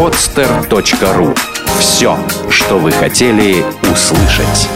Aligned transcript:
podster.ru 0.00 1.36
Все, 1.78 2.16
что 2.48 2.78
вы 2.78 2.90
хотели 2.90 3.62
услышать. 3.92 4.66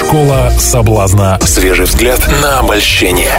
Школа 0.00 0.50
соблазна. 0.58 1.38
Свежий 1.42 1.84
взгляд 1.84 2.18
на 2.42 2.58
обольщение. 2.58 3.30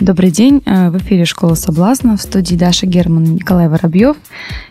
Добрый 0.00 0.32
день. 0.32 0.60
Э, 0.66 0.90
в 0.90 0.98
эфире 0.98 1.24
«Школа 1.24 1.54
соблазна». 1.54 2.16
В 2.16 2.22
студии 2.22 2.56
Даша 2.56 2.86
Герман 2.86 3.26
и 3.26 3.28
Николай 3.28 3.68
Воробьев. 3.68 4.16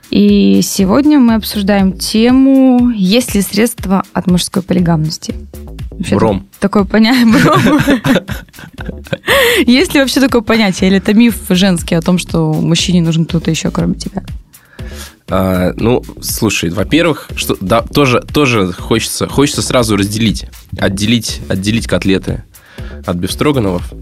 И 0.10 0.60
сегодня 0.62 1.18
мы 1.18 1.36
обсуждаем 1.36 1.94
тему 1.94 2.90
«Есть 2.94 3.36
ли 3.36 3.42
средства 3.42 4.04
от 4.12 4.28
мужской 4.28 4.62
полигамности?» 4.62 5.34
Вообще 6.02 6.16
Бром. 6.16 6.48
Такое 6.60 6.84
понятие. 6.84 7.26
Бром. 7.44 7.80
Есть 9.68 9.94
ли 9.94 10.00
вообще 10.00 10.20
такое 10.20 10.42
понятие? 10.42 10.90
Или 10.90 10.98
это 10.98 11.14
миф 11.14 11.36
женский 11.50 11.94
о 11.94 12.02
том, 12.02 12.18
что 12.18 12.54
мужчине 12.54 13.02
нужен 13.02 13.26
кто-то 13.26 13.52
еще, 13.52 13.70
кроме 13.70 13.96
тебя? 13.96 14.24
А, 15.30 15.74
ну, 15.78 16.04
слушай, 16.22 16.72
во-первых, 16.72 17.30
что 17.36 17.56
да, 17.62 17.82
тоже, 17.82 18.22
тоже 18.22 18.74
хочется, 18.74 19.28
хочется 19.28 19.62
сразу 19.62 19.96
разделить, 19.96 20.48
отделить, 20.80 21.40
отделить 21.48 21.86
котлеты 21.86 22.44
от 23.06 23.16
бифстроганов. 23.18 23.94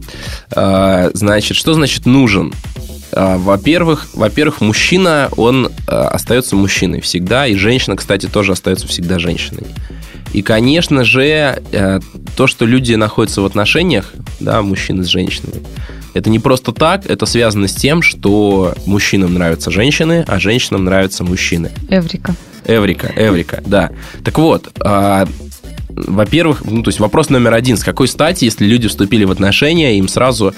А, 0.55 1.12
значит, 1.13 1.57
что 1.57 1.73
значит 1.73 2.05
нужен? 2.05 2.54
А, 3.12 3.38
во-первых, 3.38 4.07
во-первых, 4.13 4.62
мужчина, 4.62 5.29
он 5.35 5.70
а, 5.88 6.07
остается 6.07 6.55
мужчиной 6.55 7.02
всегда, 7.02 7.45
и 7.45 7.55
женщина, 7.55 7.98
кстати, 7.98 8.27
тоже 8.27 8.54
остается 8.54 8.88
всегда 8.88 9.20
женщиной. 9.20 9.68
И, 10.34 10.42
конечно 10.42 11.04
же, 11.04 11.62
э, 11.72 12.00
то, 12.36 12.48
что 12.48 12.66
люди 12.66 12.94
находятся 12.94 13.42
в 13.42 13.46
отношениях, 13.46 14.14
да, 14.40 14.62
мужчины 14.62 15.04
с 15.04 15.08
женщинами, 15.08 15.64
это 16.14 16.30
не 16.30 16.40
просто 16.40 16.72
так, 16.72 17.05
это 17.10 17.26
связано 17.26 17.68
с 17.68 17.76
тем, 17.76 18.02
что 18.02 18.74
мужчинам 18.86 19.34
нравятся 19.34 19.72
женщины, 19.72 20.26
а 20.28 20.40
женщинам 20.40 20.86
нравятся 20.86 21.24
мужчины. 21.24 21.72
Эврика. 21.90 22.36
Эврика, 22.66 23.12
Эврика, 23.16 23.63
да. 23.66 23.91
Так 24.24 24.38
вот, 24.38 24.70
а, 24.80 25.27
во-первых, 25.90 26.63
ну, 26.65 26.84
то 26.84 26.90
есть 26.90 26.99
вопрос 26.99 27.29
номер 27.29 27.54
один, 27.54 27.76
с 27.76 27.84
какой 27.84 28.07
стати, 28.07 28.45
если 28.45 28.65
люди 28.65 28.87
вступили 28.87 29.26
в 29.26 29.32
отношения, 29.32 29.98
им 29.98 30.07
сразу 30.07 30.54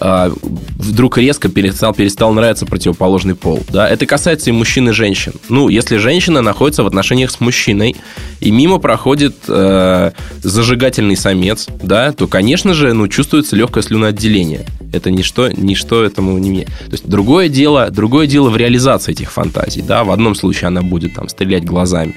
э, 0.00 0.30
вдруг 0.76 1.18
резко 1.18 1.48
перестал, 1.48 1.92
перестал 1.92 2.32
нравиться 2.32 2.66
противоположный 2.66 3.34
пол, 3.34 3.62
да, 3.68 3.88
это 3.88 4.06
касается 4.06 4.50
и 4.50 4.52
мужчин, 4.52 4.88
и 4.88 4.92
женщин. 4.92 5.32
Ну, 5.48 5.68
если 5.68 5.98
женщина 5.98 6.40
находится 6.40 6.82
в 6.82 6.86
отношениях 6.86 7.30
с 7.30 7.40
мужчиной, 7.40 7.96
и 8.40 8.50
мимо 8.50 8.78
проходит 8.78 9.36
э, 9.48 10.12
зажигательный 10.42 11.16
самец, 11.16 11.68
да, 11.82 12.12
то, 12.12 12.26
конечно 12.26 12.72
же, 12.72 12.92
ну, 12.94 13.06
чувствуется 13.08 13.56
легкое 13.56 13.82
слюноотделение. 13.82 14.66
Это 14.92 15.10
ничто, 15.10 15.48
ничто 15.48 16.02
этому 16.02 16.36
не... 16.38 16.64
То 16.64 16.92
есть 16.92 17.06
другое 17.06 17.48
дело, 17.48 17.90
другое 17.90 18.26
дело 18.26 18.50
в 18.50 18.56
реализации 18.56 19.12
этих 19.12 19.30
фантазий, 19.30 19.82
да, 19.82 20.04
в 20.04 20.10
одном 20.10 20.34
случае 20.34 20.68
она 20.68 20.82
будет 20.82 21.14
там 21.14 21.28
стрелять 21.28 21.64
глазами, 21.64 22.16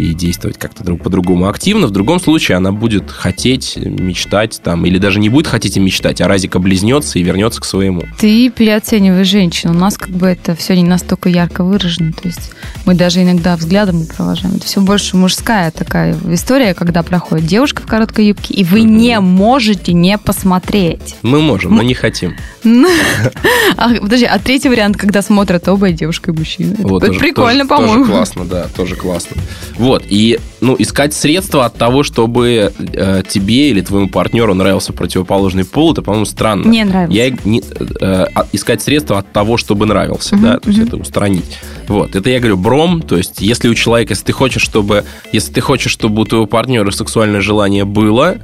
и 0.00 0.14
действовать 0.14 0.58
как-то 0.58 0.84
друг 0.84 1.02
по-другому 1.02 1.48
активно. 1.48 1.86
В 1.86 1.90
другом 1.90 2.20
случае 2.20 2.56
она 2.56 2.72
будет 2.72 3.10
хотеть, 3.10 3.76
мечтать 3.76 4.60
там, 4.62 4.86
или 4.86 4.98
даже 4.98 5.20
не 5.20 5.28
будет 5.28 5.46
хотеть 5.46 5.76
и 5.76 5.80
мечтать, 5.80 6.20
а 6.20 6.28
разик 6.28 6.56
облизнется 6.56 7.18
и 7.18 7.22
вернется 7.22 7.60
к 7.60 7.64
своему. 7.64 8.02
Ты 8.18 8.50
переоцениваешь 8.50 9.28
женщин. 9.28 9.70
У 9.70 9.74
нас 9.74 9.96
как 9.96 10.10
бы 10.10 10.26
это 10.26 10.54
все 10.54 10.74
не 10.74 10.84
настолько 10.84 11.28
ярко 11.28 11.64
выражено. 11.64 12.12
То 12.12 12.28
есть 12.28 12.52
мы 12.86 12.94
даже 12.94 13.22
иногда 13.22 13.56
взглядом 13.56 13.98
не 13.98 14.06
провожаем. 14.06 14.56
Это 14.56 14.64
все 14.64 14.80
больше 14.80 15.16
мужская 15.16 15.70
такая 15.70 16.16
история, 16.28 16.74
когда 16.74 17.02
проходит 17.02 17.46
девушка 17.46 17.82
в 17.82 17.86
короткой 17.86 18.28
юбке, 18.28 18.54
и 18.54 18.64
вы 18.64 18.80
mm-hmm. 18.80 18.84
не 18.84 19.20
можете 19.20 19.92
не 19.92 20.16
посмотреть. 20.18 21.16
Мы 21.22 21.40
можем, 21.40 21.74
но 21.74 21.82
не 21.82 21.94
хотим. 21.94 22.34
А, 23.76 23.94
подожди, 23.94 24.26
а 24.26 24.38
третий 24.38 24.68
вариант, 24.68 24.96
когда 24.96 25.22
смотрят 25.22 25.66
оба 25.68 25.90
девушка, 25.90 26.32
и 26.32 26.34
мужчина. 26.34 26.74
Это 26.74 27.12
прикольно, 27.12 27.66
по-моему. 27.66 28.04
Тоже 28.04 28.10
классно, 28.10 28.44
да, 28.44 28.66
тоже 28.76 28.96
классно. 28.96 29.36
Вот, 29.76 30.04
и, 30.08 30.38
ну, 30.60 30.76
искать 30.78 31.14
средства 31.14 31.66
от 31.66 31.76
того, 31.76 32.02
чтобы 32.02 32.72
э, 32.78 33.22
тебе 33.28 33.70
или 33.70 33.80
твоему 33.80 34.08
партнеру 34.08 34.54
нравился 34.54 34.92
противоположный 34.92 35.64
пол, 35.64 35.92
это, 35.92 36.02
по-моему, 36.02 36.26
странно. 36.26 36.68
Не 36.68 36.84
нравится. 36.84 37.16
Я, 37.16 37.30
не, 37.44 37.62
э, 38.00 38.26
искать 38.52 38.82
средства 38.82 39.18
от 39.18 39.32
того, 39.32 39.56
чтобы 39.56 39.86
нравился, 39.86 40.34
угу, 40.34 40.42
да, 40.42 40.58
то 40.58 40.68
есть 40.68 40.80
это 40.80 40.96
устранить. 40.96 41.58
Вот, 41.88 42.14
это 42.14 42.28
я 42.28 42.38
говорю, 42.38 42.56
бром, 42.56 43.02
то 43.02 43.16
есть 43.16 43.40
если 43.40 43.68
у 43.68 43.74
человека, 43.74 44.12
если 44.12 44.24
ты 44.26 44.32
хочешь, 44.32 44.62
чтобы, 44.62 45.04
если 45.32 45.52
ты 45.52 45.60
хочешь, 45.60 45.92
чтобы 45.92 46.22
у 46.22 46.24
твоего 46.24 46.46
партнера 46.46 46.90
сексуальное 46.90 47.40
желание 47.40 47.84
было, 47.84 48.38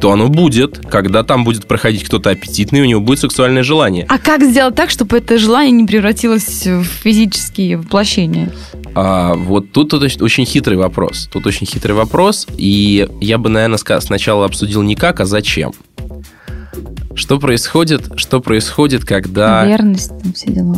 то 0.00 0.12
оно 0.12 0.28
будет, 0.28 0.78
когда 0.86 1.22
там 1.22 1.44
будет 1.44 1.66
проходить 1.66 2.04
кто-то 2.04 2.30
аппетитный, 2.30 2.80
у 2.80 2.84
него 2.84 3.00
будет 3.00 3.20
сексуальное 3.20 3.62
желание. 3.62 4.06
А 4.08 4.18
как 4.18 4.42
сделать 4.42 4.74
так, 4.74 4.90
чтобы 4.90 5.18
это 5.18 5.38
желание 5.38 5.72
не 5.72 5.86
превратилось 5.86 6.66
в 6.66 6.84
физические 6.84 7.76
воплощения? 7.76 8.50
А, 8.94 9.34
вот 9.34 9.72
тут, 9.72 9.90
тут 9.90 10.02
очень 10.22 10.44
хитрый 10.44 10.78
вопрос. 10.78 11.28
Тут 11.32 11.46
очень 11.46 11.66
хитрый 11.66 11.94
вопрос, 11.94 12.46
и 12.56 13.08
я 13.20 13.38
бы, 13.38 13.50
наверное, 13.50 13.78
сначала 14.00 14.46
обсудил 14.46 14.82
не 14.82 14.94
как, 14.94 15.20
а 15.20 15.26
зачем. 15.26 15.72
Что 17.14 17.38
происходит, 17.38 18.12
что 18.16 18.40
происходит, 18.40 19.04
когда... 19.04 19.66
Верность, 19.66 20.08
там 20.22 20.32
все 20.32 20.50
дела. 20.50 20.76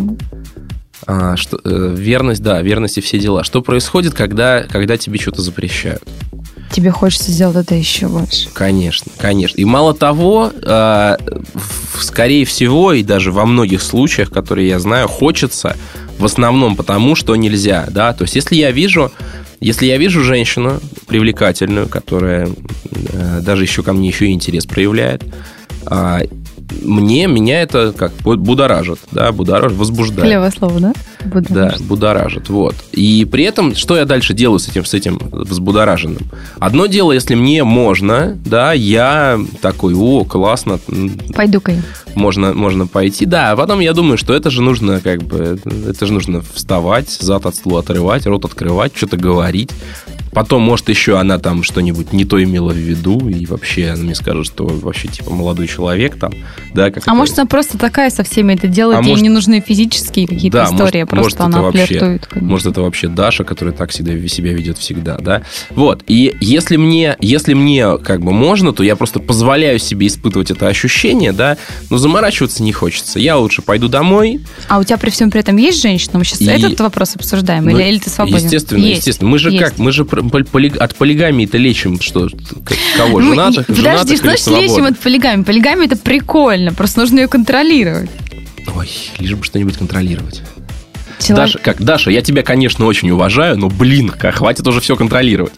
А, 1.07 1.37
что, 1.37 1.61
э, 1.65 1.95
верность, 1.97 2.43
да, 2.43 2.63
верность 2.63 2.99
и 2.99 3.01
все 3.01 3.19
дела. 3.19 3.45
Что 3.45 3.63
происходит, 3.63 4.15
когда, 4.15 4.63
когда 4.63 4.97
тебе 4.97 5.19
что-то 5.19 5.43
запрещают? 5.43 6.03
Тебе 6.73 6.91
хочется 6.91 7.31
сделать 7.31 7.57
это 7.57 7.75
еще 7.75 8.09
больше. 8.09 8.49
Конечно, 8.53 9.13
конечно. 9.19 9.61
И 9.61 9.65
мало 9.65 9.95
того, 9.95 10.51
э, 10.55 11.17
скорее 11.99 12.45
всего, 12.45 12.93
и 12.93 13.03
даже 13.03 13.31
во 13.31 13.47
многих 13.47 13.83
случаях, 13.83 14.31
которые 14.31 14.69
я 14.69 14.79
знаю, 14.79 15.09
хочется 15.09 15.77
в 16.19 16.25
основном 16.25 16.77
потому, 16.77 17.15
что 17.15 17.37
нельзя, 17.37 17.87
да. 17.91 18.13
То 18.13 18.23
есть, 18.23 18.35
если 18.37 18.57
я 18.57 18.71
вижу, 18.71 19.13
если 19.61 19.87
я 19.87 19.99
вижу 19.99 20.23
женщину 20.23 20.81
привлекательную, 21.07 21.89
которая 21.89 22.49
э, 22.91 23.41
даже 23.43 23.65
еще 23.65 23.83
ко 23.83 23.93
мне 23.93 24.09
еще 24.09 24.27
и 24.27 24.33
интерес 24.33 24.67
проявляет, 24.67 25.23
а, 25.87 26.23
мне, 26.83 27.27
меня 27.27 27.63
это 27.63 27.93
как 27.93 28.13
будоражит, 28.23 28.99
да, 29.11 29.33
будоражит, 29.33 29.77
возбуждает. 29.77 30.29
Клевое 30.29 30.51
слово, 30.51 30.81
да? 30.81 30.93
Будоражит. 31.25 31.79
Да, 31.79 31.85
будоражит, 31.85 32.49
вот. 32.49 32.75
И 32.93 33.27
при 33.31 33.45
этом, 33.45 33.75
что 33.75 33.97
я 33.97 34.05
дальше 34.05 34.35
делаю 34.35 34.59
с 34.59 34.69
этим, 34.69 34.85
с 34.85 34.95
этим 34.95 35.19
взбудораженным? 35.31 36.31
Одно 36.59 36.87
дело, 36.87 37.13
если 37.13 37.35
мне 37.35 37.65
можно, 37.65 38.37
да, 38.45 38.73
я 38.73 39.41
такой, 39.61 39.95
о, 39.95 40.25
классно. 40.25 40.79
Пойду-ка 41.35 41.73
я. 41.73 41.83
Можно, 42.15 42.53
можно 42.53 42.87
пойти, 42.87 43.25
да, 43.25 43.53
а 43.53 43.57
потом 43.57 43.81
я 43.81 43.93
думаю, 43.93 44.19
что 44.19 44.35
это 44.35 44.51
же 44.51 44.63
нужно, 44.63 45.01
как 45.01 45.23
бы, 45.23 45.59
это 45.89 46.07
же 46.07 46.13
нужно 46.13 46.43
вставать, 46.55 47.11
зад 47.11 47.47
от 47.47 47.55
стула 47.55 47.81
отрывать, 47.81 48.27
рот 48.27 48.45
открывать, 48.45 48.93
что-то 48.95 49.17
говорить. 49.17 49.71
Потом, 50.33 50.63
может, 50.63 50.89
еще 50.89 51.19
она 51.19 51.39
там 51.39 51.63
что-нибудь 51.63 52.13
не 52.13 52.25
то 52.25 52.43
имела 52.43 52.71
в 52.71 52.77
виду, 52.77 53.29
и 53.29 53.45
вообще 53.47 53.91
она 53.91 54.03
мне 54.03 54.15
скажет, 54.15 54.47
что 54.47 54.65
вообще, 54.67 55.09
типа, 55.09 55.31
молодой 55.31 55.69
человек 55.69 56.19
там, 56.19 56.33
да, 56.75 56.91
как 56.91 56.99
А 56.99 57.11
это... 57.11 57.15
может, 57.15 57.39
она 57.39 57.47
просто 57.47 57.79
такая 57.79 58.11
со 58.11 58.25
всеми 58.25 58.55
это 58.55 58.67
делает, 58.67 59.01
а 59.01 59.03
ей 59.03 59.11
может... 59.11 59.23
не 59.23 59.29
нужны 59.29 59.61
физические 59.61 60.27
какие-то 60.27 60.59
да, 60.59 60.65
истории, 60.65 61.01
может, 61.03 61.09
просто 61.09 61.43
может, 61.43 61.57
она 61.57 61.63
вообще, 61.63 61.87
флиртует. 61.87 62.27
Конечно. 62.27 62.51
Может, 62.51 62.67
это 62.69 62.81
вообще 62.83 63.09
Даша, 63.09 63.45
которая 63.45 63.75
так 63.75 63.91
всегда 63.91 64.13
себя 64.29 64.53
ведет 64.53 64.79
всегда, 64.79 65.19
да. 65.19 65.43
Вот, 65.71 66.03
и 66.07 66.35
если 66.41 66.77
мне, 66.77 67.17
если 67.21 67.55
мне 67.55 67.99
как 67.99 68.23
бы 68.23 68.33
можно, 68.33 68.73
то 68.73 68.83
я 68.83 68.97
просто 68.97 69.21
позволяю 69.21 69.79
себе 69.79 70.07
испытывать 70.07 70.51
это 70.51 70.69
ощущение, 70.69 71.33
да, 71.33 71.59
но 71.91 71.99
заморачиваться 71.99 72.63
не 72.63 72.73
хочется. 72.73 73.19
Я 73.19 73.37
лучше 73.37 73.63
пойду 73.63 73.89
домой. 73.89 74.41
А 74.69 74.79
у 74.79 74.85
тебя 74.85 74.97
при 74.97 75.11
всем 75.11 75.31
при 75.31 75.41
этом 75.41 75.57
есть 75.57 75.81
женщина? 75.81 76.19
Мы 76.19 76.25
сейчас 76.25 76.41
и... 76.41 76.47
этот 76.47 76.81
вопрос 76.81 77.17
обсуждаем, 77.17 77.65
ну, 77.65 77.71
или, 77.71 77.89
или 77.89 77.99
ты 77.99 78.11
свободен? 78.11 78.45
Естественно, 78.45 78.79
есть. 78.79 78.99
естественно. 79.01 79.31
Мы 79.31 79.39
же 79.39 79.51
есть. 79.51 79.63
как? 79.63 79.79
Мы 79.79 79.93
же 79.93 80.05
от 80.79 80.95
полигамии-то 80.97 81.59
лечим 81.59 82.01
что? 82.01 82.29
Кого? 82.97 83.21
Женатых? 83.21 83.69
Ну, 83.69 83.75
подожди, 83.75 84.17
что 84.17 84.27
значит 84.27 84.47
лечим 84.49 84.85
от 84.85 84.99
полигамии? 84.99 85.45
Полигамия 85.45 85.87
это 85.87 85.97
прикольно, 85.97 86.73
просто 86.73 87.01
нужно 87.01 87.21
ее 87.21 87.29
контролировать. 87.29 88.11
Ой, 88.75 88.89
лишь 89.19 89.35
бы 89.35 89.45
что-нибудь 89.45 89.77
контролировать. 89.77 90.43
Человек... 91.19 91.37
Даша, 91.37 91.59
как, 91.59 91.83
Даша, 91.83 92.11
я 92.11 92.23
тебя, 92.23 92.43
конечно, 92.43 92.87
очень 92.87 93.11
уважаю, 93.11 93.57
но, 93.59 93.69
блин, 93.69 94.09
как, 94.09 94.37
хватит 94.37 94.67
уже 94.67 94.81
все 94.81 94.97
контролировать. 94.97 95.53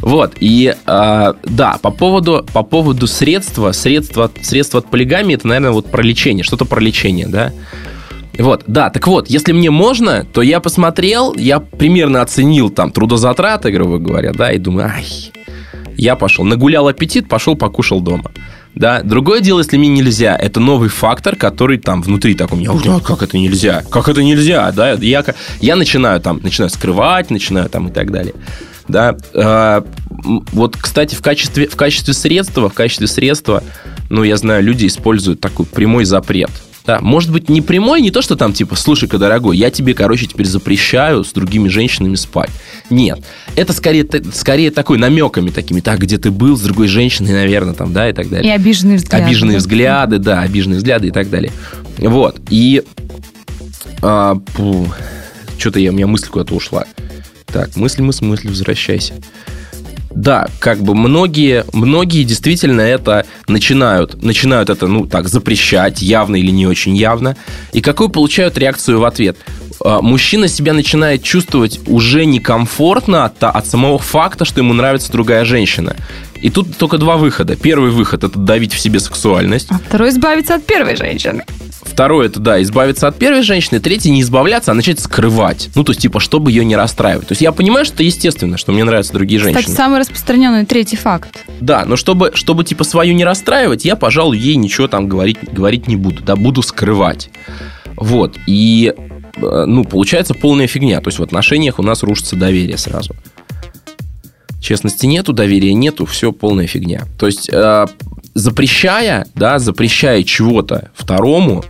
Вот, 0.00 0.34
и 0.40 0.74
э, 0.86 1.32
да, 1.44 1.78
по 1.82 1.90
поводу, 1.90 2.46
по 2.54 2.62
поводу 2.62 3.06
средства, 3.06 3.72
средства, 3.72 4.30
средства 4.42 4.78
от 4.80 4.90
полигамии, 4.90 5.34
это, 5.34 5.46
наверное, 5.46 5.72
вот 5.72 5.90
про 5.90 6.02
лечение, 6.02 6.42
что-то 6.42 6.64
про 6.64 6.80
лечение, 6.80 7.26
да. 7.26 7.52
Вот, 8.40 8.64
да, 8.66 8.90
так 8.90 9.06
вот, 9.06 9.28
если 9.28 9.52
мне 9.52 9.70
можно, 9.70 10.24
то 10.24 10.40
я 10.42 10.60
посмотрел, 10.60 11.34
я 11.34 11.60
примерно 11.60 12.22
оценил 12.22 12.70
там 12.70 12.90
трудозатраты, 12.90 13.70
грубо 13.70 13.98
говоря, 13.98 14.32
да, 14.32 14.50
и 14.50 14.58
думаю, 14.58 14.88
ай, 14.88 15.32
я 15.96 16.16
пошел, 16.16 16.44
нагулял 16.44 16.88
аппетит, 16.88 17.28
пошел 17.28 17.56
покушал 17.56 18.00
дома. 18.00 18.30
Да, 18.74 19.02
другое 19.02 19.40
дело, 19.40 19.58
если 19.58 19.76
мне 19.76 19.88
нельзя, 19.88 20.36
это 20.36 20.60
новый 20.60 20.88
фактор, 20.88 21.34
который 21.34 21.78
там 21.78 22.02
внутри 22.02 22.34
так 22.34 22.52
у 22.52 22.56
меня, 22.56 22.70
как 23.00 23.22
это 23.22 23.36
нельзя, 23.36 23.82
как 23.90 24.08
это 24.08 24.22
нельзя, 24.22 24.70
да, 24.72 24.92
я, 24.92 25.24
я 25.60 25.76
начинаю 25.76 26.20
там, 26.20 26.40
начинаю 26.42 26.70
скрывать, 26.70 27.30
начинаю 27.30 27.68
там 27.68 27.88
и 27.88 27.90
так 27.90 28.12
далее, 28.12 28.34
да, 28.86 29.16
а, 29.34 29.84
вот, 30.52 30.76
кстати, 30.76 31.16
в 31.16 31.20
качестве, 31.20 31.66
в 31.66 31.74
качестве 31.74 32.14
средства, 32.14 32.70
в 32.70 32.74
качестве 32.74 33.08
средства, 33.08 33.64
ну, 34.08 34.22
я 34.22 34.36
знаю, 34.36 34.62
люди 34.62 34.86
используют 34.86 35.40
такой 35.40 35.66
прямой 35.66 36.04
запрет– 36.04 36.50
Да, 36.90 36.98
может 37.00 37.30
быть, 37.30 37.48
не 37.48 37.62
прямой, 37.62 38.00
не 38.00 38.10
то, 38.10 38.20
что 38.20 38.34
там, 38.34 38.52
типа, 38.52 38.74
слушай-ка, 38.74 39.16
дорогой, 39.16 39.56
я 39.56 39.70
тебе, 39.70 39.94
короче, 39.94 40.26
теперь 40.26 40.46
запрещаю 40.46 41.22
с 41.22 41.30
другими 41.30 41.68
женщинами 41.68 42.16
спать. 42.16 42.50
Нет. 42.90 43.20
Это 43.54 43.72
скорее, 43.72 44.04
скорее 44.34 44.72
такой 44.72 44.98
намеками 44.98 45.50
такими, 45.50 45.78
так, 45.78 46.00
где 46.00 46.18
ты 46.18 46.32
был 46.32 46.56
с 46.56 46.62
другой 46.62 46.88
женщиной, 46.88 47.30
наверное, 47.30 47.74
там, 47.74 47.92
да, 47.92 48.10
и 48.10 48.12
так 48.12 48.28
далее. 48.28 48.50
И 48.50 48.56
обиженные 48.56 48.96
взгляды. 48.96 49.24
Обиженные 49.24 49.58
взгляды, 49.58 50.18
да, 50.18 50.40
обиженные 50.40 50.78
взгляды 50.78 51.06
и 51.06 51.10
так 51.12 51.30
далее. 51.30 51.52
Вот. 51.98 52.40
И 52.50 52.82
а, 54.02 54.36
что-то 55.56 55.78
я, 55.78 55.90
у 55.90 55.92
меня 55.92 56.08
мысль 56.08 56.26
куда-то 56.26 56.56
ушла. 56.56 56.86
Так, 57.46 57.76
мысль, 57.76 58.02
мысль, 58.02 58.24
мысль, 58.24 58.48
возвращайся. 58.48 59.14
Да, 60.10 60.48
как 60.58 60.78
бы 60.80 60.94
многие, 60.94 61.64
многие 61.72 62.24
действительно 62.24 62.80
это 62.80 63.26
начинают, 63.46 64.22
начинают 64.22 64.68
это, 64.68 64.86
ну, 64.86 65.06
так, 65.06 65.28
запрещать, 65.28 66.02
явно 66.02 66.36
или 66.36 66.50
не 66.50 66.66
очень 66.66 66.96
явно. 66.96 67.36
И 67.72 67.80
какую 67.80 68.10
получают 68.10 68.58
реакцию 68.58 69.00
в 69.00 69.04
ответ? 69.04 69.36
А, 69.82 70.02
мужчина 70.02 70.48
себя 70.48 70.72
начинает 70.72 71.22
чувствовать 71.22 71.80
уже 71.86 72.24
некомфортно 72.24 73.24
от, 73.24 73.42
от 73.42 73.66
самого 73.66 73.98
факта, 73.98 74.44
что 74.44 74.60
ему 74.60 74.74
нравится 74.74 75.12
другая 75.12 75.44
женщина. 75.44 75.96
И 76.42 76.50
тут 76.50 76.76
только 76.76 76.98
два 76.98 77.16
выхода. 77.16 77.54
Первый 77.54 77.90
выход– 77.90 78.24
это 78.24 78.38
давить 78.38 78.72
в 78.72 78.80
себе 78.80 78.98
сексуальность. 78.98 79.68
А 79.70 79.78
второй– 79.78 80.08
избавиться 80.10 80.54
от 80.54 80.64
первой 80.64 80.96
женщины. 80.96 81.44
Второе, 81.90 82.26
это, 82.26 82.40
да, 82.40 82.62
избавиться 82.62 83.08
от 83.08 83.18
первой 83.18 83.42
женщины. 83.42 83.80
Третье, 83.80 84.10
не 84.10 84.22
избавляться, 84.22 84.70
а 84.70 84.74
начать 84.74 85.00
скрывать. 85.00 85.70
Ну, 85.74 85.84
то 85.84 85.90
есть, 85.90 86.00
типа, 86.00 86.20
чтобы 86.20 86.50
ее 86.50 86.64
не 86.64 86.76
расстраивать. 86.76 87.26
То 87.28 87.32
есть, 87.32 87.42
я 87.42 87.52
понимаю, 87.52 87.84
что 87.84 87.94
это 87.94 88.04
естественно, 88.04 88.56
что 88.56 88.72
мне 88.72 88.84
нравятся 88.84 89.12
другие 89.12 89.40
женщины. 89.40 89.60
Кстати, 89.60 89.76
самый 89.76 90.00
распространенный 90.00 90.64
третий 90.64 90.96
факт. 90.96 91.44
Да, 91.60 91.84
но 91.84 91.96
чтобы, 91.96 92.30
чтобы 92.34 92.64
типа, 92.64 92.84
свою 92.84 93.14
не 93.14 93.24
расстраивать, 93.24 93.84
я, 93.84 93.96
пожалуй, 93.96 94.38
ей 94.38 94.56
ничего 94.56 94.86
там 94.86 95.08
говорить, 95.08 95.38
говорить 95.52 95.88
не 95.88 95.96
буду. 95.96 96.22
Да, 96.22 96.36
буду 96.36 96.62
скрывать. 96.62 97.30
Вот. 97.96 98.38
И, 98.46 98.94
э, 99.36 99.64
ну, 99.66 99.84
получается 99.84 100.34
полная 100.34 100.68
фигня. 100.68 101.00
То 101.00 101.08
есть, 101.08 101.18
в 101.18 101.22
отношениях 101.22 101.78
у 101.78 101.82
нас 101.82 102.02
рушится 102.02 102.36
доверие 102.36 102.78
сразу. 102.78 103.14
Честности 104.60 105.06
нету, 105.06 105.32
доверия 105.32 105.74
нету, 105.74 106.06
все 106.06 106.32
полная 106.32 106.66
фигня. 106.66 107.06
То 107.18 107.26
есть, 107.26 107.50
э, 107.52 107.86
запрещая, 108.34 109.26
да, 109.34 109.58
запрещая 109.58 110.22
чего-то 110.22 110.90
второму, 110.94 111.64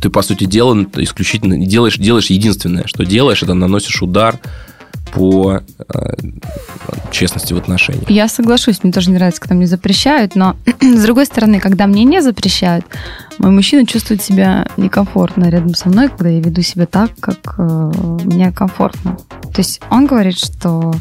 ты, 0.00 0.10
по 0.10 0.22
сути 0.22 0.44
дела, 0.44 0.86
исключительно 0.96 1.58
делаешь, 1.64 1.96
делаешь 1.98 2.26
единственное, 2.26 2.86
что 2.86 3.04
делаешь, 3.04 3.42
это 3.42 3.54
наносишь 3.54 4.02
удар 4.02 4.38
по 5.12 5.60
э, 5.78 6.14
честности 7.12 7.52
в 7.52 7.56
отношениях. 7.56 8.10
Я 8.10 8.28
соглашусь, 8.28 8.82
мне 8.82 8.92
тоже 8.92 9.10
не 9.10 9.16
нравится, 9.16 9.40
когда 9.40 9.54
мне 9.54 9.66
запрещают, 9.66 10.34
но 10.34 10.56
с 10.80 11.02
другой 11.02 11.26
стороны, 11.26 11.60
когда 11.60 11.86
мне 11.86 12.04
не 12.04 12.20
запрещают, 12.20 12.84
мой 13.38 13.50
мужчина 13.50 13.86
чувствует 13.86 14.22
себя 14.22 14.66
некомфортно 14.76 15.48
рядом 15.50 15.74
со 15.74 15.88
мной, 15.88 16.08
когда 16.08 16.30
я 16.30 16.40
веду 16.40 16.62
себя 16.62 16.86
так, 16.86 17.10
как 17.20 17.54
э, 17.58 17.92
мне 18.24 18.50
комфортно. 18.50 19.16
То 19.42 19.58
есть 19.58 19.80
он 19.90 20.06
говорит, 20.06 20.38
что 20.38 20.94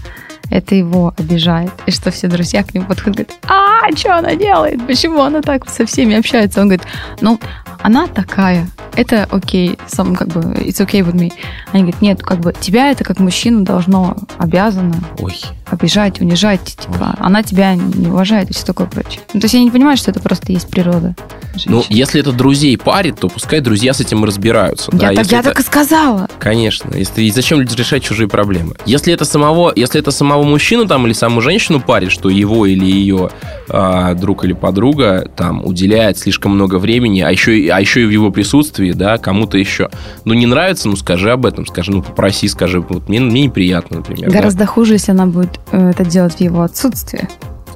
это 0.50 0.76
его 0.76 1.14
обижает, 1.18 1.72
и 1.86 1.92
что 1.92 2.12
все 2.12 2.28
друзья 2.28 2.64
к 2.64 2.74
нему 2.74 2.86
подходят 2.86 3.14
говорят, 3.14 3.32
а, 3.48 3.96
что 3.96 4.18
она 4.18 4.36
делает, 4.36 4.86
почему 4.86 5.22
она 5.22 5.42
так 5.42 5.70
со 5.70 5.86
всеми 5.86 6.16
общается? 6.16 6.62
Он 6.62 6.68
говорит, 6.68 6.86
ну, 7.22 7.40
она 7.82 8.08
такая, 8.08 8.68
это 8.96 9.28
окей, 9.30 9.78
сам 9.88 10.16
как 10.16 10.30
бы, 10.30 10.42
it's 10.54 10.80
okay 10.86 11.02
with 11.02 11.14
me. 11.14 11.34
Они 11.72 11.84
говорят, 11.84 12.02
нет, 12.02 12.24
как 12.24 12.40
бы 12.40 12.54
тебя 12.60 12.92
это 12.92 13.04
как 13.04 13.20
мужчину 13.20 13.64
должно, 13.64 14.16
обязано 14.38 14.96
Ой. 15.20 15.36
обижать, 15.70 16.22
унижать, 16.22 16.64
типа, 16.64 17.16
Ой. 17.18 17.26
она 17.26 17.44
тебя 17.44 17.76
не 17.76 18.08
уважает 18.08 18.50
и 18.50 18.54
все 18.54 18.66
такое 18.66 18.88
прочее. 18.88 19.22
Ну, 19.34 19.40
то 19.40 19.46
есть 19.46 19.54
я 19.54 19.62
не 19.62 19.72
понимаю, 19.72 19.98
что 19.98 20.12
это 20.12 20.22
просто 20.22 20.52
есть 20.52 20.70
природа. 20.70 21.16
Женщин. 21.54 21.72
Ну, 21.72 21.84
если 21.90 22.20
это 22.20 22.32
друзей 22.32 22.78
парит, 22.78 23.20
то 23.20 23.30
пускай 23.30 23.60
друзья 23.60 23.94
с 23.94 24.00
этим 24.00 24.24
разбираются. 24.24 24.90
Я, 24.94 25.10
да? 25.10 25.16
так, 25.16 25.26
я 25.28 25.40
это... 25.40 25.50
так 25.50 25.60
и 25.60 25.64
сказала. 25.64 26.28
Конечно. 26.40 26.96
Если... 26.96 27.22
И 27.24 27.32
зачем 27.32 27.60
люди 27.60 27.76
решать 27.76 28.02
чужие 28.02 28.28
проблемы? 28.28 28.76
Если 28.88 29.14
это 29.14 29.26
самого, 29.26 29.72
если 29.76 30.00
это 30.00 30.10
самого 30.10 30.33
мужчину 30.42 30.88
там 30.88 31.06
или 31.06 31.14
саму 31.14 31.40
женщину 31.42 31.80
парит, 31.80 32.12
что 32.12 32.30
его 32.30 32.66
или 32.66 32.86
ее 32.86 33.30
а, 33.70 34.16
друг 34.16 34.44
или 34.46 34.54
подруга 34.54 35.30
там 35.36 35.64
уделяет 35.64 36.18
слишком 36.18 36.54
много 36.54 36.80
времени, 36.80 37.22
а 37.22 37.30
еще, 37.30 37.70
а 37.72 37.80
еще 37.80 38.02
и 38.02 38.06
в 38.06 38.10
его 38.10 38.32
присутствии, 38.32 38.92
да, 38.94 39.20
кому-то 39.20 39.60
еще. 39.60 39.90
Ну, 40.26 40.34
не 40.34 40.48
нравится, 40.48 40.90
ну, 40.90 40.96
скажи 40.96 41.32
об 41.32 41.46
этом, 41.46 41.68
скажи, 41.68 41.92
ну, 41.92 42.02
попроси, 42.02 42.48
скажи, 42.48 42.80
вот 42.82 43.08
мне, 43.08 43.20
мне 43.20 43.44
неприятно, 43.44 43.98
например. 43.98 44.32
Гораздо 44.32 44.62
да? 44.62 44.66
хуже, 44.66 44.94
если 44.94 45.12
она 45.12 45.28
будет 45.28 45.60
э, 45.72 45.92
это 45.92 46.04
делать 46.04 46.36
в 46.36 46.42
его 46.42 46.64
отсутствии. 46.64 47.28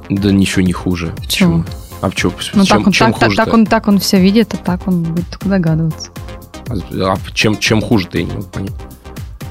Да 0.10 0.32
ничего 0.32 0.64
не 0.64 0.74
хуже. 0.74 1.14
Почему? 1.18 1.64
А 2.02 2.12
что, 2.12 2.32
ну, 2.54 2.64
чем, 2.64 2.78
так 2.78 2.88
он, 2.88 2.94
чем 2.94 3.14
так, 3.14 3.20
хуже? 3.24 3.36
Так, 3.36 3.46
так, 3.46 3.54
он, 3.54 3.66
так 3.66 3.88
он 3.88 4.00
все 4.00 4.20
видит, 4.20 4.54
а 4.54 4.58
так 4.58 4.88
он 4.88 5.04
будет 5.04 5.26
догадываться. 5.44 6.10
А, 6.70 7.14
а 7.14 7.18
чем, 7.34 7.58
чем 7.58 7.82
хуже-то 7.82 8.18
я 8.18 8.26
не 8.26 8.32
могу 8.32 8.48
понять? 8.48 8.74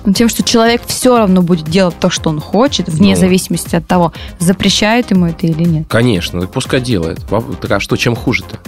Ну, 0.07 0.13
тем, 0.13 0.29
что 0.29 0.45
человек 0.45 0.83
все 0.87 1.19
равно 1.19 1.43
будет 1.43 1.69
делать 1.69 1.99
то, 1.99 2.11
что 2.11 2.31
он 2.31 2.41
хочет, 2.41 2.89
вне 2.89 3.15
ну, 3.15 3.21
зависимости 3.21 3.75
от 3.75 3.87
того, 3.87 4.13
запрещает 4.39 5.11
ему 5.11 5.27
это 5.27 5.49
или 5.49 5.65
нет. 5.65 5.87
Конечно, 5.89 6.41
так 6.41 6.53
пускай 6.53 6.81
делает. 6.81 7.27
Так 7.61 7.71
а 7.73 7.81
что, 7.81 7.97
чем 7.97 8.15
хуже-то? 8.15 8.59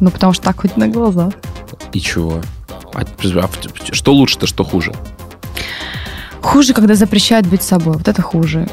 Ну, 0.00 0.10
потому 0.10 0.34
что 0.34 0.44
так 0.44 0.60
хоть 0.60 0.76
на 0.76 0.88
глазах. 0.88 1.32
И 1.94 2.00
чего? 2.00 2.40
А, 2.92 3.02
а 3.02 3.94
что 3.94 4.12
лучше-то, 4.12 4.46
что 4.46 4.62
хуже? 4.62 4.92
Хуже, 6.42 6.74
когда 6.74 6.94
запрещают 6.94 7.46
быть 7.46 7.62
собой. 7.62 7.94
Вот 7.94 8.06
это 8.06 8.20
хуже. 8.20 8.68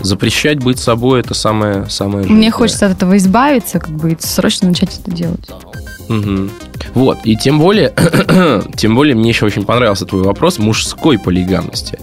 Запрещать 0.00 0.62
быть 0.62 0.78
собой 0.78 1.20
это 1.20 1.32
самое 1.32 1.88
самое. 1.88 2.26
Мне 2.26 2.50
хочется 2.50 2.86
от 2.86 2.92
этого 2.92 3.16
избавиться, 3.16 3.78
как 3.78 3.90
бы 3.90 4.12
и 4.12 4.16
срочно 4.20 4.68
начать 4.68 5.00
это 5.00 5.10
делать. 5.10 5.48
Угу. 6.10 6.50
Вот, 6.94 7.18
и 7.24 7.36
тем 7.36 7.58
более, 7.58 7.92
тем 8.76 8.94
более 8.94 9.14
мне 9.14 9.30
еще 9.30 9.46
очень 9.46 9.64
понравился 9.64 10.06
твой 10.06 10.22
вопрос 10.22 10.58
мужской 10.58 11.18
полигамности. 11.18 11.98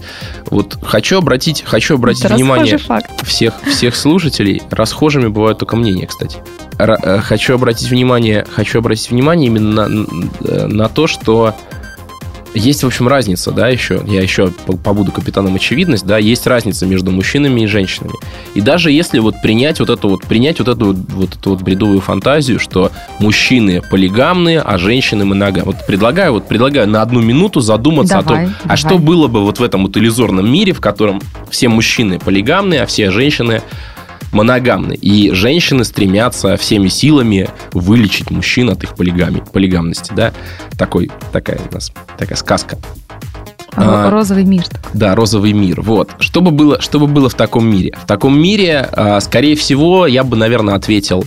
Вот 0.50 0.76
хочу 0.82 1.18
обратить, 1.18 1.62
хочу 1.66 1.94
обратить 1.94 2.24
Это 2.26 2.34
внимание 2.34 2.78
всех, 3.22 3.54
всех 3.66 3.96
слушателей. 3.96 4.62
Расхожими 4.70 5.28
бывают 5.28 5.58
только 5.58 5.76
мнения, 5.76 6.06
кстати. 6.06 6.38
Р- 6.78 6.98
э, 7.02 7.20
хочу 7.20 7.54
обратить 7.54 7.90
внимание, 7.90 8.46
хочу 8.50 8.78
обратить 8.78 9.10
внимание 9.10 9.46
именно 9.46 9.88
на, 9.88 10.66
на 10.68 10.88
то, 10.88 11.06
что 11.06 11.54
есть, 12.54 12.82
в 12.82 12.86
общем, 12.86 13.08
разница, 13.08 13.50
да, 13.50 13.68
еще, 13.68 14.02
я 14.06 14.20
еще 14.20 14.50
побуду 14.84 15.12
капитаном 15.12 15.54
очевидность, 15.54 16.04
да, 16.06 16.18
есть 16.18 16.46
разница 16.46 16.86
между 16.86 17.10
мужчинами 17.10 17.62
и 17.62 17.66
женщинами. 17.66 18.14
И 18.54 18.60
даже 18.60 18.90
если 18.90 19.18
вот 19.20 19.36
принять 19.42 19.80
вот 19.80 19.90
эту 19.90 20.08
вот, 20.08 20.24
принять 20.24 20.58
вот 20.58 20.68
эту 20.68 20.86
вот, 20.86 20.96
вот 21.08 21.34
эту 21.34 21.50
вот 21.50 21.62
бредовую 21.62 22.00
фантазию, 22.00 22.58
что 22.58 22.92
мужчины 23.18 23.82
полигамные, 23.90 24.60
а 24.60 24.78
женщины 24.78 25.24
моногамные. 25.24 25.74
Вот 25.74 25.86
предлагаю, 25.86 26.32
вот 26.32 26.46
предлагаю 26.46 26.88
на 26.88 27.02
одну 27.02 27.20
минуту 27.20 27.60
задуматься 27.60 28.14
давай, 28.14 28.24
о 28.24 28.28
том, 28.28 28.36
давай. 28.36 28.54
а 28.64 28.76
что 28.76 28.98
было 28.98 29.28
бы 29.28 29.42
вот 29.42 29.58
в 29.58 29.62
этом 29.62 29.82
вот 29.82 29.96
иллюзорном 29.96 30.50
мире, 30.50 30.72
в 30.72 30.80
котором 30.80 31.20
все 31.50 31.68
мужчины 31.68 32.18
полигамные, 32.18 32.82
а 32.82 32.86
все 32.86 33.10
женщины 33.10 33.62
моногамны. 34.32 34.94
И 34.94 35.30
женщины 35.32 35.84
стремятся 35.84 36.56
всеми 36.56 36.88
силами 36.88 37.48
вылечить 37.72 38.30
мужчин 38.30 38.70
от 38.70 38.82
их 38.82 38.94
полигами, 38.94 39.42
полигамности. 39.52 40.12
Да? 40.14 40.32
Такой, 40.76 41.10
такая 41.32 41.60
у 41.70 41.74
нас 41.74 41.92
такая 42.18 42.36
сказка. 42.36 42.78
А, 43.74 44.10
розовый 44.10 44.44
мир. 44.44 44.64
Такой. 44.68 44.90
Да, 44.94 45.14
розовый 45.14 45.52
мир. 45.52 45.80
Вот. 45.80 46.10
Что 46.18 46.40
бы 46.40 46.50
было, 46.50 46.80
что 46.80 46.98
бы 46.98 47.06
было 47.06 47.28
в 47.28 47.34
таком 47.34 47.70
мире? 47.70 47.94
В 48.02 48.06
таком 48.06 48.38
мире, 48.38 48.88
а, 48.92 49.20
скорее 49.20 49.56
всего, 49.56 50.06
я 50.06 50.24
бы, 50.24 50.36
наверное, 50.36 50.74
ответил 50.74 51.24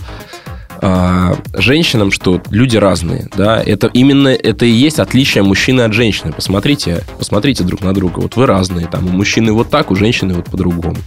а, 0.80 1.36
женщинам, 1.54 2.12
что 2.12 2.40
люди 2.50 2.76
разные, 2.76 3.28
да, 3.36 3.60
это 3.60 3.88
именно 3.88 4.28
это 4.28 4.66
и 4.66 4.70
есть 4.70 4.98
отличие 5.00 5.42
мужчины 5.42 5.82
от 5.82 5.92
женщины. 5.92 6.32
Посмотрите, 6.32 7.02
посмотрите 7.18 7.64
друг 7.64 7.82
на 7.82 7.92
друга. 7.94 8.20
Вот 8.20 8.36
вы 8.36 8.46
разные, 8.46 8.86
там 8.86 9.06
у 9.06 9.10
мужчины 9.10 9.52
вот 9.52 9.70
так, 9.70 9.90
у 9.90 9.96
женщины 9.96 10.34
вот 10.34 10.46
по-другому. 10.46 10.98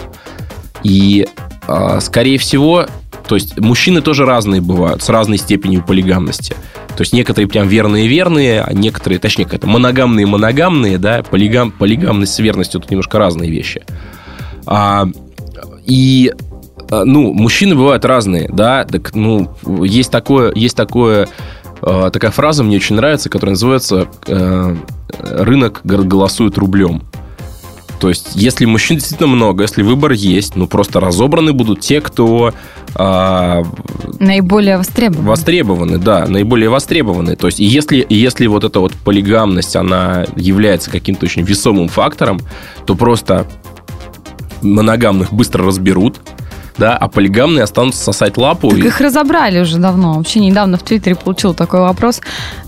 И 0.83 1.27
а, 1.37 1.58
скорее 1.99 2.37
всего, 2.37 2.87
то 3.27 3.35
есть 3.35 3.59
мужчины 3.59 4.01
тоже 4.01 4.25
разные 4.25 4.61
бывают, 4.61 5.03
с 5.03 5.09
разной 5.09 5.37
степенью 5.37 5.83
полигамности. 5.85 6.55
То 6.95 7.01
есть 7.01 7.13
некоторые 7.13 7.47
прям 7.47 7.67
верные-верные, 7.67 8.61
а 8.61 8.73
некоторые, 8.73 9.19
точнее, 9.19 9.47
это 9.51 9.67
моногамные-моногамные, 9.67 10.97
да, 10.97 11.23
полигам, 11.23 11.71
полигамность 11.71 12.33
с 12.33 12.39
верностью 12.39 12.81
тут 12.81 12.89
немножко 12.89 13.19
разные 13.19 13.49
вещи. 13.49 13.83
А, 14.65 15.07
и 15.85 16.33
а, 16.89 17.05
ну, 17.05 17.33
мужчины 17.33 17.75
бывают 17.75 18.03
разные, 18.03 18.49
да, 18.51 18.83
так, 18.83 19.13
ну, 19.13 19.49
есть 19.83 20.11
такое, 20.11 20.51
есть 20.55 20.75
такое, 20.75 21.29
такая 21.81 22.31
фраза 22.31 22.63
мне 22.63 22.77
очень 22.77 22.95
нравится, 22.95 23.29
которая 23.29 23.53
называется 23.53 24.07
э, 24.27 24.75
«рынок 25.19 25.81
голосует 25.83 26.57
рублем». 26.57 27.03
То 27.99 28.09
есть, 28.09 28.31
если 28.35 28.65
мужчин 28.65 28.97
действительно 28.97 29.27
много, 29.27 29.63
если 29.63 29.83
выбор 29.83 30.13
есть, 30.13 30.55
ну 30.55 30.67
просто 30.67 30.99
разобраны 30.99 31.51
будут 31.51 31.81
те, 31.81 31.99
кто 31.99 32.53
а, 32.95 33.63
наиболее 34.19 34.77
востребованы. 34.77 35.27
Востребованы, 35.27 35.97
да, 35.97 36.25
наиболее 36.25 36.69
востребованы. 36.69 37.35
То 37.35 37.47
есть, 37.47 37.59
если, 37.59 38.05
если 38.09 38.47
вот 38.47 38.63
эта 38.63 38.79
вот 38.79 38.93
полигамность, 38.93 39.75
она 39.75 40.25
является 40.35 40.89
каким-то 40.89 41.25
очень 41.25 41.43
весомым 41.43 41.89
фактором, 41.89 42.39
то 42.85 42.95
просто 42.95 43.45
моногамных 44.61 45.33
быстро 45.33 45.65
разберут, 45.65 46.19
да, 46.79 46.97
а 46.97 47.07
полигамные 47.09 47.63
останутся 47.63 48.03
сосать 48.03 48.37
лапу. 48.37 48.69
Так 48.69 48.79
и... 48.79 48.87
их 48.87 48.99
разобрали 49.01 49.59
уже 49.59 49.77
давно. 49.77 50.13
Вообще 50.13 50.39
недавно 50.39 50.77
в 50.77 50.83
Твиттере 50.83 51.15
получил 51.15 51.53
такой 51.53 51.81
вопрос. 51.81 52.21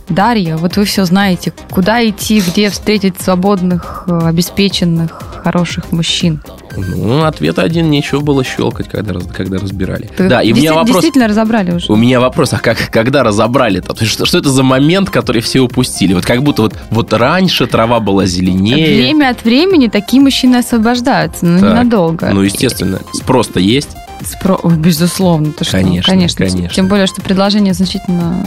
Дарья, 0.09 0.57
вот 0.57 0.75
вы 0.75 0.83
все 0.83 1.05
знаете, 1.05 1.53
куда 1.69 2.05
идти, 2.07 2.41
где 2.45 2.69
встретить 2.69 3.19
свободных, 3.21 4.03
э, 4.07 4.19
обеспеченных, 4.27 5.21
хороших 5.43 5.91
мужчин? 5.93 6.41
Ну, 6.75 7.23
ответ 7.23 7.59
один, 7.59 7.89
нечего 7.89 8.19
было 8.19 8.43
щелкать, 8.43 8.89
когда, 8.89 9.19
когда 9.19 9.57
разбирали. 9.57 10.09
Так 10.17 10.27
да, 10.27 10.41
и 10.41 10.51
у 10.51 10.55
меня 10.55 10.73
вопрос... 10.73 10.97
Действительно 10.97 11.27
разобрали 11.27 11.71
уже. 11.71 11.91
У 11.91 11.95
меня 11.95 12.19
вопрос, 12.19 12.53
а 12.53 12.59
как, 12.59 12.89
когда 12.91 13.23
разобрали-то? 13.23 13.95
Что, 14.05 14.25
что 14.25 14.37
это 14.37 14.49
за 14.49 14.63
момент, 14.63 15.09
который 15.09 15.41
все 15.41 15.61
упустили? 15.61 16.13
Вот 16.13 16.25
как 16.25 16.43
будто 16.43 16.63
вот, 16.63 16.75
вот 16.89 17.13
раньше 17.13 17.65
трава 17.65 17.99
была 17.99 18.25
зеленее. 18.25 19.03
Время 19.03 19.29
от 19.29 19.43
времени 19.43 19.87
такие 19.87 20.21
мужчины 20.21 20.57
освобождаются, 20.57 21.45
но 21.45 21.59
так, 21.59 21.69
ненадолго. 21.69 22.29
Ну, 22.33 22.41
естественно, 22.41 22.99
спрос-то 23.13 23.59
есть. 23.59 23.89
Спро... 24.23 24.59
Безусловно, 24.63 25.51
ты 25.51 25.63
что? 25.63 25.77
Конечно, 25.77 26.11
конечно, 26.11 26.45
конечно. 26.45 26.75
Тем 26.75 26.87
более, 26.87 27.07
что 27.07 27.21
предложение 27.21 27.73
значительно 27.73 28.45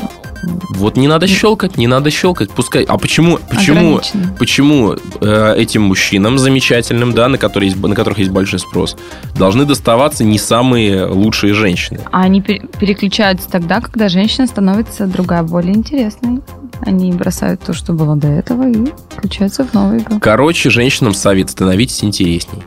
вот 0.71 0.97
не 0.97 1.09
надо 1.09 1.26
щелкать, 1.26 1.76
не 1.76 1.87
надо 1.87 2.11
щелкать, 2.11 2.50
пускай. 2.50 2.85
А 2.85 2.99
почему, 2.99 3.38
почему, 3.50 4.00
почему 4.38 4.95
э, 5.21 5.54
этим 5.57 5.83
мужчинам 5.83 6.38
замечательным, 6.38 7.12
да, 7.12 7.28
на, 7.28 7.38
которые 7.38 7.71
есть, 7.71 7.83
на 7.83 7.95
которых 7.95 8.19
есть 8.19 8.31
большой 8.31 8.59
спрос, 8.59 8.97
должны 9.37 9.64
доставаться 9.64 10.25
не 10.25 10.38
самые 10.38 11.07
лучшие 11.07 11.54
женщины? 11.54 12.00
А 12.12 12.23
они 12.23 12.40
переключаются 12.43 13.49
тогда, 13.49 13.81
когда 13.81 14.09
женщина 14.09 14.47
становится 14.47 15.07
другая, 15.07 15.43
более 15.43 15.75
интересной. 15.75 16.40
Они 16.81 17.12
бросают 17.12 17.62
то, 17.62 17.73
что 17.73 17.93
было 17.93 18.16
до 18.16 18.28
этого, 18.28 18.69
и 18.69 18.87
включаются 19.16 19.64
в 19.64 19.73
новую 19.73 20.00
игру. 20.00 20.19
Короче, 20.21 20.71
женщинам 20.71 21.14
совет 21.14 21.50
становитесь 21.50 22.04
интересней. 22.04 22.62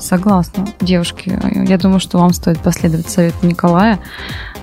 Согласна. 0.00 0.66
Девушки, 0.80 1.38
я 1.68 1.78
думаю, 1.78 2.00
что 2.00 2.18
вам 2.18 2.32
стоит 2.32 2.58
последовать 2.60 3.08
совету 3.08 3.46
Николая. 3.46 4.00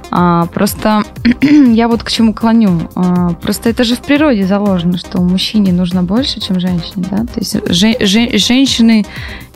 А, 0.09 0.45
просто 0.47 1.03
я 1.41 1.87
вот 1.87 2.03
к 2.03 2.11
чему 2.11 2.33
клоню. 2.33 2.89
А, 2.95 3.29
просто 3.33 3.69
это 3.69 3.83
же 3.83 3.95
в 3.95 3.99
природе 3.99 4.45
заложено, 4.45 4.97
что 4.97 5.19
мужчине 5.21 5.71
нужно 5.73 6.01
больше, 6.03 6.39
чем 6.39 6.59
женщине. 6.59 7.05
Да? 7.11 7.17
То 7.25 7.39
есть 7.39 7.55
же, 7.69 7.95
же, 8.05 8.37
женщины 8.37 9.05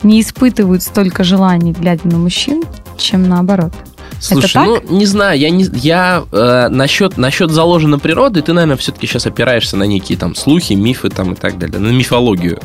не 0.02 0.20
испытывают 0.20 0.82
столько 0.82 1.24
желаний, 1.24 1.72
глядя 1.72 2.06
на 2.06 2.18
мужчин, 2.18 2.62
чем 2.96 3.28
наоборот. 3.28 3.72
Слушай, 4.20 4.64
ну 4.64 4.80
не 4.88 5.06
знаю, 5.06 5.36
я 5.36 5.50
не 5.50 5.64
я 5.64 6.22
э, 6.30 6.68
насчет 6.68 7.16
насчет 7.16 7.50
заложенной 7.50 7.98
природы, 7.98 8.40
ты, 8.40 8.52
наверное, 8.52 8.76
все-таки 8.76 9.08
сейчас 9.08 9.26
опираешься 9.26 9.76
на 9.76 9.82
некие 9.82 10.16
там 10.16 10.36
слухи, 10.36 10.74
мифы 10.74 11.08
там 11.08 11.32
и 11.32 11.34
так 11.34 11.58
далее, 11.58 11.80
на 11.80 11.88
мифологию. 11.88 12.60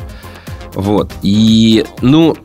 Вот. 0.74 1.10
И, 1.22 1.84
ну, 2.00 2.36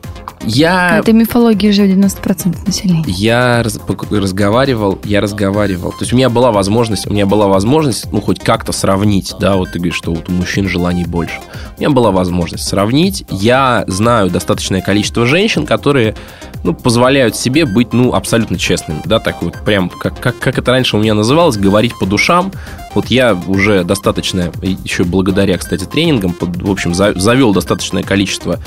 я... 0.46 0.98
Это 0.98 1.12
мифология 1.12 1.70
уже 1.70 1.86
90% 1.86 2.66
населения. 2.66 3.04
Я 3.06 3.62
раз, 3.62 3.78
разговаривал, 4.10 4.98
я 5.04 5.20
разговаривал. 5.20 5.90
То 5.92 5.98
есть 6.00 6.12
у 6.12 6.16
меня 6.16 6.30
была 6.30 6.52
возможность, 6.52 7.06
у 7.06 7.12
меня 7.12 7.26
была 7.26 7.48
возможность, 7.48 8.10
ну, 8.12 8.20
хоть 8.20 8.40
как-то 8.40 8.72
сравнить, 8.72 9.34
да, 9.40 9.56
вот 9.56 9.72
ты 9.72 9.78
говоришь, 9.78 9.96
что 9.96 10.12
вот 10.12 10.28
у 10.28 10.32
мужчин 10.32 10.68
желаний 10.68 11.04
больше. 11.04 11.40
У 11.76 11.80
меня 11.80 11.90
была 11.90 12.10
возможность 12.10 12.64
сравнить. 12.64 13.24
Я 13.30 13.84
знаю 13.86 14.30
достаточное 14.30 14.80
количество 14.80 15.26
женщин, 15.26 15.66
которые, 15.66 16.14
ну, 16.62 16.74
позволяют 16.74 17.36
себе 17.36 17.64
быть, 17.64 17.92
ну, 17.92 18.14
абсолютно 18.14 18.58
честными, 18.58 19.00
да, 19.04 19.20
так 19.20 19.42
вот 19.42 19.54
прям, 19.64 19.88
как, 19.88 20.18
как, 20.20 20.38
как 20.38 20.58
это 20.58 20.70
раньше 20.70 20.96
у 20.96 21.00
меня 21.00 21.14
называлось, 21.14 21.56
говорить 21.56 21.98
по 21.98 22.06
душам. 22.06 22.52
Вот 22.94 23.06
я 23.08 23.34
уже 23.46 23.84
достаточно, 23.84 24.52
еще 24.62 25.04
благодаря, 25.04 25.58
кстати, 25.58 25.84
тренингам, 25.84 26.34
в 26.40 26.70
общем, 26.70 26.94
завел 26.94 27.52
достаточное 27.52 28.02
количество 28.02 28.60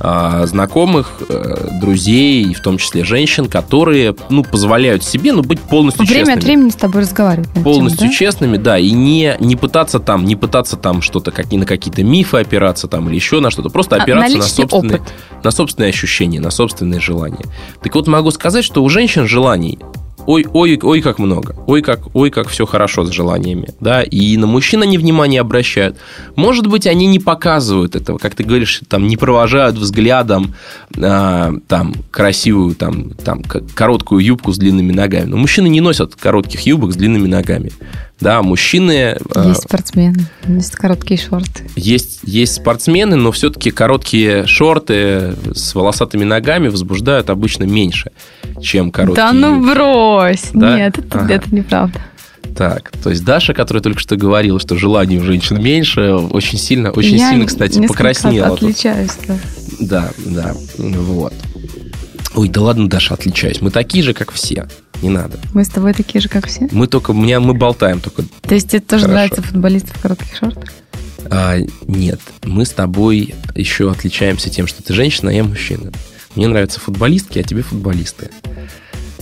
а, 0.00 0.44
знакомых, 0.46 1.22
э, 1.28 1.78
друзей, 1.80 2.52
в 2.54 2.60
том 2.60 2.78
числе 2.78 3.04
женщин, 3.04 3.46
которые, 3.46 4.14
ну, 4.28 4.42
позволяют 4.42 5.04
себе, 5.04 5.32
ну, 5.32 5.42
быть 5.42 5.60
полностью 5.60 6.04
Время 6.04 6.20
честными. 6.20 6.38
от 6.38 6.44
времени 6.44 6.70
с 6.70 6.74
тобой 6.74 7.02
разговаривать. 7.02 7.48
Полностью 7.62 7.98
тему, 7.98 8.10
да? 8.10 8.16
честными, 8.16 8.56
да, 8.56 8.78
и 8.78 8.90
не, 8.90 9.36
не 9.38 9.56
пытаться 9.56 10.00
там, 10.00 10.24
не 10.24 10.34
пытаться 10.34 10.76
там 10.76 11.00
что-то, 11.00 11.30
как, 11.30 11.50
на 11.52 11.64
какие-то 11.64 12.02
мифы 12.02 12.38
опираться 12.38 12.88
там 12.88 13.08
или 13.08 13.14
еще 13.14 13.40
на 13.40 13.50
что-то, 13.50 13.70
просто 13.70 13.96
а, 13.96 14.02
опираться 14.02 14.36
а, 14.36 14.40
на, 14.40 14.44
собственные, 14.44 15.02
на 15.42 15.50
собственные 15.50 15.90
ощущения, 15.90 16.40
на 16.40 16.50
собственные 16.50 17.00
желания. 17.00 17.44
Так 17.82 17.94
вот, 17.94 18.08
могу 18.08 18.30
сказать, 18.30 18.64
что 18.64 18.82
у 18.82 18.88
женщин 18.88 19.28
желаний 19.28 19.78
ой, 20.26 20.46
ой, 20.52 20.78
ой, 20.82 21.00
как 21.00 21.18
много, 21.18 21.54
ой, 21.66 21.82
как, 21.82 22.14
ой, 22.14 22.30
как 22.30 22.48
все 22.48 22.66
хорошо 22.66 23.04
с 23.04 23.10
желаниями, 23.10 23.68
да, 23.80 24.02
и 24.02 24.36
на 24.36 24.46
мужчин 24.46 24.82
они 24.82 24.98
внимание 24.98 25.40
обращают. 25.40 25.96
Может 26.36 26.66
быть, 26.66 26.86
они 26.86 27.06
не 27.06 27.18
показывают 27.18 27.96
этого, 27.96 28.18
как 28.18 28.34
ты 28.34 28.44
говоришь, 28.44 28.80
там, 28.88 29.06
не 29.06 29.16
провожают 29.16 29.76
взглядом 29.76 30.54
а, 30.96 31.52
там 31.68 31.94
красивую, 32.10 32.74
там, 32.74 33.10
там, 33.10 33.42
короткую 33.42 34.24
юбку 34.24 34.52
с 34.52 34.58
длинными 34.58 34.92
ногами. 34.92 35.26
Но 35.26 35.36
мужчины 35.36 35.68
не 35.68 35.80
носят 35.80 36.14
коротких 36.14 36.60
юбок 36.60 36.92
с 36.92 36.96
длинными 36.96 37.26
ногами. 37.26 37.72
Да, 38.20 38.42
мужчины... 38.42 39.18
А, 39.34 39.48
есть 39.48 39.64
спортсмены, 39.64 40.26
есть 40.46 40.76
короткие 40.76 41.18
шорты. 41.18 41.64
Есть, 41.76 42.20
есть 42.22 42.54
спортсмены, 42.54 43.16
но 43.16 43.32
все-таки 43.32 43.70
короткие 43.70 44.46
шорты 44.46 45.34
с 45.52 45.74
волосатыми 45.74 46.24
ногами 46.24 46.68
возбуждают 46.68 47.28
обычно 47.28 47.64
меньше, 47.64 48.12
чем 48.62 48.90
короткие. 48.92 49.26
Да 49.26 49.32
ну 49.32 49.60
брось! 49.60 50.50
Да? 50.54 50.76
Нет, 50.76 50.98
это, 50.98 51.18
ага. 51.18 51.34
это 51.34 51.54
неправда. 51.54 52.00
Так, 52.56 52.92
то 53.02 53.10
есть 53.10 53.24
Даша, 53.24 53.52
которая 53.52 53.82
только 53.82 53.98
что 53.98 54.16
говорила, 54.16 54.60
что 54.60 54.76
желаний 54.76 55.18
у 55.18 55.22
женщин 55.22 55.60
меньше, 55.60 56.14
очень 56.14 56.56
сильно, 56.56 56.92
очень 56.92 57.16
Я 57.16 57.30
сильно, 57.30 57.46
кстати, 57.46 57.84
покраснела. 57.84 58.54
отличаюсь, 58.54 59.10
да. 59.26 59.38
Да, 59.80 60.10
да, 60.24 60.54
вот. 60.78 61.32
Ой, 62.36 62.48
да 62.48 62.60
ладно, 62.60 62.88
Даша, 62.88 63.14
отличаюсь. 63.14 63.60
Мы 63.60 63.70
такие 63.70 64.04
же, 64.04 64.14
как 64.14 64.30
все 64.30 64.68
не 65.02 65.10
надо. 65.10 65.38
Мы 65.52 65.64
с 65.64 65.68
тобой 65.68 65.92
такие 65.92 66.20
же, 66.20 66.28
как 66.28 66.46
все? 66.46 66.68
Мы 66.72 66.86
только, 66.86 67.12
меня, 67.12 67.40
мы 67.40 67.54
болтаем 67.54 68.00
только. 68.00 68.24
То 68.42 68.54
есть 68.54 68.70
тебе 68.70 68.80
тоже 68.80 69.04
Хорошо. 69.04 69.14
нравятся 69.14 69.42
футболисты 69.42 69.92
в 69.94 70.00
коротких 70.00 70.36
шортах? 70.36 70.70
А, 71.30 71.56
нет, 71.86 72.20
мы 72.42 72.64
с 72.64 72.70
тобой 72.70 73.34
еще 73.54 73.90
отличаемся 73.90 74.50
тем, 74.50 74.66
что 74.66 74.82
ты 74.82 74.92
женщина, 74.92 75.30
а 75.30 75.34
я 75.34 75.44
мужчина. 75.44 75.92
Мне 76.34 76.48
нравятся 76.48 76.80
футболистки, 76.80 77.38
а 77.38 77.42
тебе 77.42 77.62
футболисты. 77.62 78.30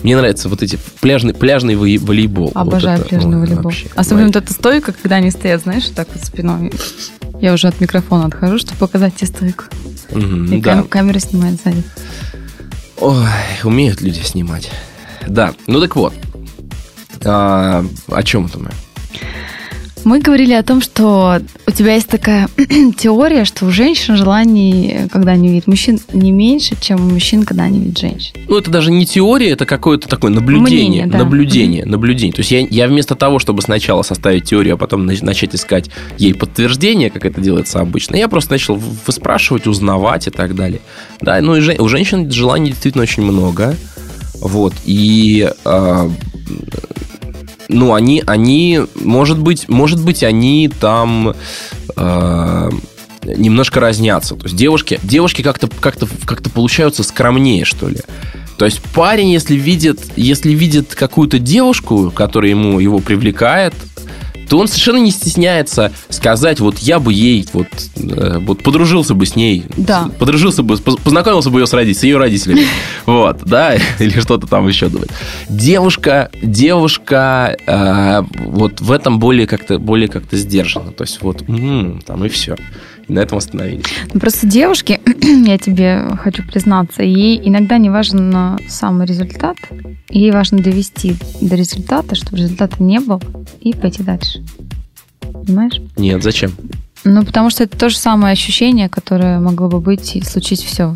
Мне 0.03 0.17
нравится 0.17 0.49
вот 0.49 0.63
эти 0.63 0.79
пляжный, 1.01 1.33
пляжный 1.33 1.77
волейбол. 1.77 2.51
Обожаю 2.55 2.99
вот 2.99 3.07
это, 3.07 3.09
пляжный 3.11 3.37
ну, 3.37 3.41
волейбол. 3.41 3.65
Вообще, 3.65 3.87
Особенно 3.95 4.27
вот 4.27 4.37
эта 4.37 4.53
стойка, 4.53 4.93
когда 4.93 5.17
они 5.17 5.31
стоят, 5.31 5.63
знаешь, 5.63 5.89
так 5.89 6.09
вот 6.13 6.25
спиной. 6.25 6.73
Я 7.41 7.53
уже 7.53 7.69
от 7.69 7.81
микрофона 7.81 8.27
отхожу, 8.27 8.59
чтобы 8.59 8.79
показать 8.79 9.15
тебе 9.15 9.29
стойку. 9.29 9.65
Mm-hmm, 10.11 10.57
И 10.57 10.61
да. 10.61 10.83
камера 10.83 11.19
снимает 11.21 11.61
сзади. 11.63 11.83
Ой, 12.99 13.27
умеют 13.63 14.01
люди 14.01 14.21
снимать. 14.21 14.71
Да, 15.27 15.55
ну 15.67 15.81
так 15.81 15.97
вот. 15.97 16.15
А, 17.25 17.85
о 18.09 18.23
чем 18.23 18.47
это 18.47 18.59
мы? 18.59 18.71
Мы 20.05 20.21
говорили 20.21 20.53
о 20.53 20.63
том, 20.63 20.83
что 20.83 21.41
у 21.67 21.71
тебя 21.71 21.95
есть 21.95 22.09
такая 22.09 22.49
теория, 22.99 23.45
что 23.45 23.67
у 23.67 23.71
женщин 23.71 24.17
желаний, 24.17 25.09
когда 25.13 25.33
они 25.33 25.49
видят 25.49 25.69
мужчин, 25.69 26.01
не 26.13 26.33
меньше, 26.33 26.75
чем 26.81 27.01
у 27.01 27.11
мужчин, 27.11 27.45
когда 27.45 27.65
они 27.65 27.79
видят 27.79 27.99
женщин. 27.99 28.35
Ну, 28.49 28.59
это 28.59 28.71
даже 28.71 28.91
не 28.91 29.07
теория, 29.07 29.51
это 29.51 29.65
какое-то 29.65 30.09
такое 30.09 30.33
наблюдение. 30.33 30.89
Мнение, 30.89 31.07
да. 31.07 31.19
Наблюдение, 31.19 31.85
mm-hmm. 31.85 31.89
наблюдение. 31.89 32.33
То 32.33 32.41
есть 32.41 32.51
я, 32.51 32.61
я 32.61 32.89
вместо 32.89 33.15
того, 33.15 33.39
чтобы 33.39 33.63
сначала 33.63 34.03
составить 34.03 34.45
теорию, 34.45 34.75
а 34.75 34.77
потом 34.77 35.07
начать 35.07 35.55
искать 35.55 35.89
ей 36.19 36.35
подтверждение, 36.35 37.11
как 37.11 37.25
это 37.25 37.41
делается 37.41 37.81
обычно, 37.81 38.17
я 38.17 38.29
просто 38.29 38.53
начал 38.53 38.75
выспрашивать, 39.07 39.67
узнавать 39.67 40.27
и 40.27 40.31
так 40.31 40.57
далее. 40.57 40.81
Да, 41.21 41.41
ну 41.41 41.55
и 41.55 41.79
у 41.79 41.89
женщин 41.89 42.31
желаний 42.31 42.71
действительно 42.71 43.03
очень 43.03 43.23
много. 43.23 43.77
Вот, 44.43 44.75
и 44.85 45.49
э, 45.65 46.11
ну, 47.69 47.95
они, 47.95 48.25
они, 48.27 48.81
может 48.97 49.39
быть, 49.39 49.69
может 49.69 50.05
быть, 50.05 50.25
они 50.25 50.69
там 50.69 51.35
э, 51.97 52.71
немножко 53.25 53.79
разнятся. 53.79 54.35
То 54.35 54.45
есть 54.45 54.57
девушки, 54.57 54.99
девушки 55.05 55.43
как-то 55.43 55.69
как 55.69 55.97
как 56.27 56.43
получаются 56.51 57.05
скромнее, 57.05 57.65
что 57.65 57.89
ли. 57.89 57.99
То 58.59 58.65
есть 58.65 58.81
парень, 58.95 59.31
если 59.31 59.55
видит, 59.55 60.01
если 60.17 60.53
видит 60.53 60.95
какую-то 60.95 61.39
девушку, 61.39 62.11
которая 62.11 62.51
ему 62.51 62.81
его 62.81 62.99
привлекает, 62.99 63.75
то 64.49 64.59
он 64.59 64.69
совершенно 64.69 64.99
не 64.99 65.11
стесняется 65.11 65.93
сказать, 66.09 66.61
вот 66.61 66.79
я 66.79 66.99
бы 66.99 67.13
ей, 67.13 67.47
вот, 67.53 67.67
э, 67.97 68.39
вот 68.41 68.63
подружился 68.63 69.15
бы 69.15 69.27
с 69.27 69.37
ней, 69.37 69.65
да. 69.77 70.09
подружился 70.19 70.63
бы, 70.63 70.77
познакомился 70.77 71.51
бы 71.51 71.61
ее 71.61 71.67
с, 71.67 71.73
родителями, 71.73 72.01
с 72.01 72.03
ее 72.05 72.19
родителями, 72.19 72.67
вот, 73.07 73.41
да, 73.45 73.75
или 73.99 74.21
что-то 74.21 74.47
там 74.47 74.69
еще 74.69 74.89
думать. 74.89 75.11
Девушка, 75.49 76.31
девушка 76.43 77.57
э, 77.67 78.23
вот 78.47 78.81
в 78.81 78.93
этом 78.93 79.19
более 79.19 79.47
как-то 79.47 79.79
более 79.79 80.09
как-то 80.09 80.37
сдержана, 80.37 80.93
то 80.93 81.05
есть 81.05 81.21
вот, 81.23 81.43
м-м, 81.49 82.03
там 82.07 82.25
и 82.25 82.29
все 82.29 82.57
на 83.09 83.21
этом 83.21 83.39
остановились. 83.39 83.85
Ну, 84.13 84.21
просто 84.21 84.47
девушки, 84.47 85.01
я 85.45 85.59
тебе 85.59 86.17
хочу 86.23 86.43
признаться, 86.45 87.03
ей 87.03 87.41
иногда 87.43 87.79
не 87.79 87.91
важен 87.91 88.59
самый 88.69 89.07
результат, 89.07 89.57
ей 90.09 90.31
важно 90.31 90.59
довести 90.59 91.17
до 91.41 91.57
результата, 91.57 92.15
чтобы 92.15 92.39
результата 92.39 92.83
не 92.83 93.01
было, 93.01 93.21
и 93.61 93.73
пойти 93.73 94.03
дальше. 94.03 94.45
Понимаешь? 95.21 95.81
Нет, 95.97 96.23
зачем? 96.23 96.53
Ну, 97.05 97.25
потому 97.25 97.51
что 97.51 97.65
это 97.65 97.77
то 97.77 97.89
же 97.89 97.97
самое 97.97 98.33
ощущение, 98.33 98.89
которое 98.89 99.41
могло 99.41 99.69
бы 99.69 99.81
быть 99.81 100.15
и 100.15 100.23
случить 100.23 100.63
все. 100.63 100.95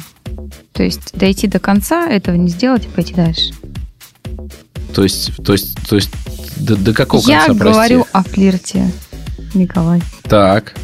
То 0.73 0.83
есть 0.83 1.13
дойти 1.15 1.49
до 1.49 1.59
конца, 1.59 2.09
этого 2.09 2.37
не 2.37 2.49
сделать 2.49 2.85
и 2.85 2.89
пойти 2.89 3.15
дальше. 3.15 3.53
То 4.95 5.03
есть, 5.03 5.37
то 5.45 5.53
есть, 5.53 5.77
то 5.89 5.97
есть, 5.97 6.11
до, 6.57 6.77
до 6.77 6.95
какого 6.95 7.29
Я 7.29 7.47
конца, 7.47 7.65
говорю 7.65 8.07
прости? 8.11 8.11
о 8.13 8.23
флирте, 8.23 8.93
Николай. 9.55 10.01
Так. 10.23 10.75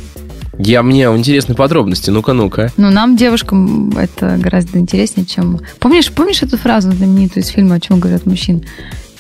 Я, 0.59 0.83
мне 0.83 1.05
интересны 1.05 1.55
подробности. 1.55 2.11
Ну-ка, 2.11 2.33
ну-ка. 2.33 2.71
Ну, 2.77 2.91
нам, 2.91 3.17
девушкам, 3.17 3.97
это 3.97 4.37
гораздо 4.39 4.79
интереснее, 4.79 5.27
чем... 5.27 5.61
Помнишь, 5.79 6.13
помнишь 6.13 6.43
эту 6.43 6.59
фразу 6.59 6.93
знаменитую 6.93 7.43
из 7.43 7.49
фильма 7.49 7.77
«О 7.77 7.81
чем 7.81 8.01
говорят 8.01 8.27
мужчин»? 8.27 8.65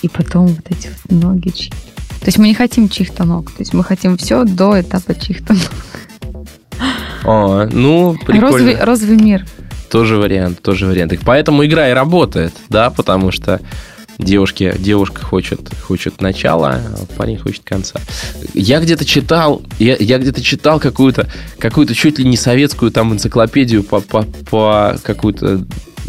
И 0.02 0.08
потом 0.08 0.48
вот 0.48 0.64
эти 0.68 0.88
вот 0.88 1.22
ноги 1.22 1.50
чьи. 1.50 1.70
То 1.70 2.26
есть 2.26 2.38
мы 2.38 2.48
не 2.48 2.54
хотим 2.54 2.88
чьих-то 2.88 3.24
ног. 3.24 3.50
То 3.50 3.60
есть 3.60 3.72
мы 3.72 3.82
хотим 3.82 4.16
все 4.16 4.44
до 4.44 4.80
этапа 4.80 5.14
чьих-то 5.14 5.54
ног. 5.54 5.72
А, 7.24 7.68
ну, 7.72 8.14
прикольно. 8.14 8.40
Розовый, 8.40 8.76
розовый 8.80 9.16
мир. 9.16 9.46
Тоже 9.90 10.16
вариант, 10.16 10.62
тоже 10.62 10.86
вариант. 10.86 11.12
И 11.12 11.18
поэтому 11.18 11.64
игра 11.64 11.88
и 11.88 11.92
работает, 11.92 12.52
да, 12.68 12.90
потому 12.90 13.30
что 13.30 13.60
девушке, 14.22 14.74
девушка 14.78 15.24
хочет, 15.24 15.70
хочет 15.82 16.20
начала, 16.20 16.70
а 16.74 17.06
парень 17.16 17.38
хочет 17.38 17.62
конца. 17.64 18.00
Я 18.54 18.80
где-то 18.80 19.04
читал, 19.04 19.62
я, 19.78 19.96
я 19.98 20.18
где-то 20.18 20.42
читал 20.42 20.80
какую-то, 20.80 21.28
какую-то 21.58 21.94
чуть 21.94 22.18
ли 22.18 22.24
не 22.24 22.36
советскую 22.36 22.90
там 22.90 23.12
энциклопедию 23.12 23.82
по, 23.82 24.00
по, 24.00 24.22
по 24.50 24.96
какую-то 25.02 25.64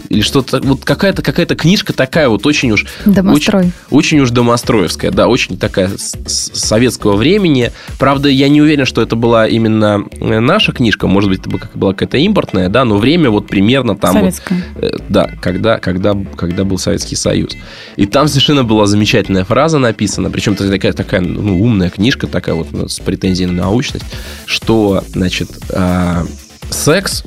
или 0.10 0.22
что-то, 0.22 0.60
вот 0.62 0.84
какая-то 0.84 1.22
какая-то 1.22 1.56
книжка 1.56 1.94
такая 1.94 2.30
вот 2.30 2.46
очень 2.46 2.72
уж... 2.72 2.86
Домострой. 3.06 3.66
Очень, 3.66 3.74
очень 3.90 4.20
уж 4.20 4.32
домостроевская, 4.32 5.12
да, 5.12 5.28
очень 5.28 5.58
такая 5.58 5.90
с, 5.90 6.16
с 6.26 6.60
советского 6.60 7.16
времени. 7.16 7.72
Правда, 8.00 8.30
я 8.30 8.50
не 8.50 8.62
уверен, 8.62 8.86
что 8.86 9.02
это 9.02 9.16
была 9.16 9.48
именно 9.48 10.04
наша 10.20 10.72
книжка, 10.72 11.08
может 11.08 11.30
быть, 11.30 11.42
это 11.42 11.50
была 11.50 11.94
какая-то 11.94 12.18
импортная, 12.18 12.70
да, 12.70 12.86
но 12.86 12.98
время 12.98 13.30
вот 13.30 13.48
примерно 13.48 13.96
там... 13.96 14.14
Советская. 14.14 14.64
Вот, 14.76 14.84
э, 14.84 14.98
да, 15.10 15.30
когда, 15.42 15.80
когда, 15.80 16.16
когда 16.36 16.64
был 16.64 16.78
Советский 16.78 17.16
Союз. 17.16 17.56
И 17.96 18.06
там 18.06 18.28
совершенно 18.28 18.64
была 18.64 18.86
замечательная 18.86 19.46
фраза 19.46 19.80
написана, 19.80 20.30
причем 20.30 20.56
такая, 20.56 20.94
такая 20.94 21.22
ну, 21.22 21.62
умная 21.62 21.90
книжка, 21.90 22.28
такая 22.28 22.56
вот 22.56 22.72
ну, 22.72 22.88
с 22.88 23.00
претензией 23.00 23.50
на 23.50 23.64
научность, 23.64 24.06
что, 24.46 25.04
значит, 25.14 25.50
э, 25.70 26.26
секс 26.70 27.24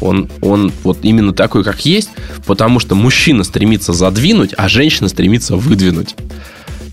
он, 0.00 0.28
он 0.40 0.72
вот 0.84 0.98
именно 1.02 1.32
такой, 1.32 1.64
как 1.64 1.84
есть, 1.84 2.10
потому 2.46 2.80
что 2.80 2.94
мужчина 2.94 3.44
стремится 3.44 3.92
задвинуть, 3.92 4.54
а 4.56 4.68
женщина 4.68 5.08
стремится 5.08 5.56
выдвинуть. 5.56 6.14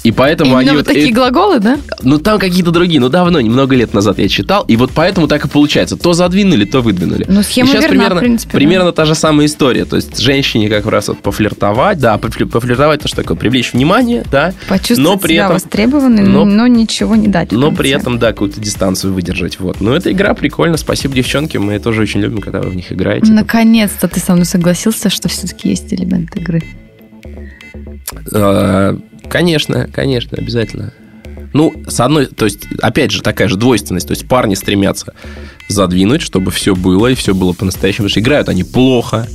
И 0.05 0.11
поэтому 0.11 0.51
Именно 0.51 0.59
они 0.59 0.69
вот 0.69 0.77
вот... 0.77 0.85
такие 0.85 1.09
э, 1.09 1.11
глаголы, 1.11 1.59
да? 1.59 1.79
Ну, 2.03 2.19
там 2.19 2.37
какие-то 2.37 2.69
другие. 2.69 2.99
Ну, 2.99 3.09
давно, 3.09 3.41
немного 3.41 3.75
лет 3.75 3.95
назад 3.95 4.19
я 4.19 4.29
читал. 4.29 4.63
И 4.67 4.75
вот 4.75 4.91
поэтому 4.93 5.27
так 5.27 5.43
и 5.45 5.47
получается. 5.47 5.97
То 5.97 6.13
задвинули, 6.13 6.63
то 6.65 6.81
выдвинули. 6.81 7.25
Ну, 7.27 7.41
схема 7.41 7.69
и 7.69 7.71
сейчас 7.71 7.85
верна, 7.85 7.89
примерно, 7.89 8.15
в 8.17 8.19
принципе, 8.19 8.51
да. 8.51 8.57
примерно 8.57 8.91
та 8.91 9.05
же 9.05 9.15
самая 9.15 9.47
история. 9.47 9.85
То 9.85 9.95
есть, 9.95 10.19
женщине 10.19 10.69
как 10.69 10.85
раз 10.85 11.07
вот 11.07 11.23
пофлиртовать. 11.23 11.97
Да, 11.97 12.17
пофли- 12.17 12.45
пофлиртовать, 12.45 12.99
это 12.99 13.07
что 13.07 13.17
такое? 13.17 13.35
Привлечь 13.35 13.73
внимание, 13.73 14.23
да. 14.31 14.53
Почувствовать 14.69 14.99
но 14.99 15.17
при 15.17 15.33
себя 15.33 15.45
этом, 15.45 15.53
востребованным, 15.53 16.31
но- 16.31 16.45
но, 16.45 16.67
ничего 16.67 17.15
не 17.15 17.27
дать. 17.27 17.51
но 17.51 17.71
при 17.71 17.89
этом, 17.89 18.19
да, 18.19 18.27
какую-то 18.27 18.61
дистанцию 18.61 19.11
выдержать. 19.11 19.59
Вот. 19.59 19.81
Но 19.81 19.95
эта 19.95 20.11
игра 20.11 20.35
прикольно. 20.35 20.77
Спасибо, 20.77 21.15
девчонки. 21.15 21.57
Мы 21.57 21.79
тоже 21.79 22.03
очень 22.03 22.19
любим, 22.19 22.41
когда 22.41 22.61
вы 22.61 22.69
в 22.69 22.75
них 22.75 22.93
играете. 22.93 23.31
Наконец-то 23.31 24.07
ты 24.07 24.19
со 24.19 24.33
мной 24.33 24.45
согласился, 24.45 25.09
что 25.09 25.29
все-таки 25.29 25.69
есть 25.69 25.91
элемент 25.91 26.35
игры. 26.35 26.61
Э, 28.31 28.97
Конечно, 29.29 29.87
конечно, 29.91 30.37
обязательно. 30.37 30.93
Ну, 31.53 31.73
с 31.87 31.99
одной, 31.99 32.25
то 32.25 32.45
есть, 32.45 32.67
опять 32.81 33.11
же, 33.11 33.21
такая 33.21 33.47
же 33.47 33.55
двойственность. 33.55 34.07
То 34.07 34.11
есть, 34.11 34.27
парни 34.27 34.55
стремятся 34.55 35.13
задвинуть, 35.69 36.21
чтобы 36.21 36.51
все 36.51 36.75
было, 36.75 37.07
и 37.07 37.15
все 37.15 37.33
было 37.33 37.53
по-настоящему. 37.53 38.07
Играют 38.13 38.49
они 38.49 38.63
плохо, 38.63 39.27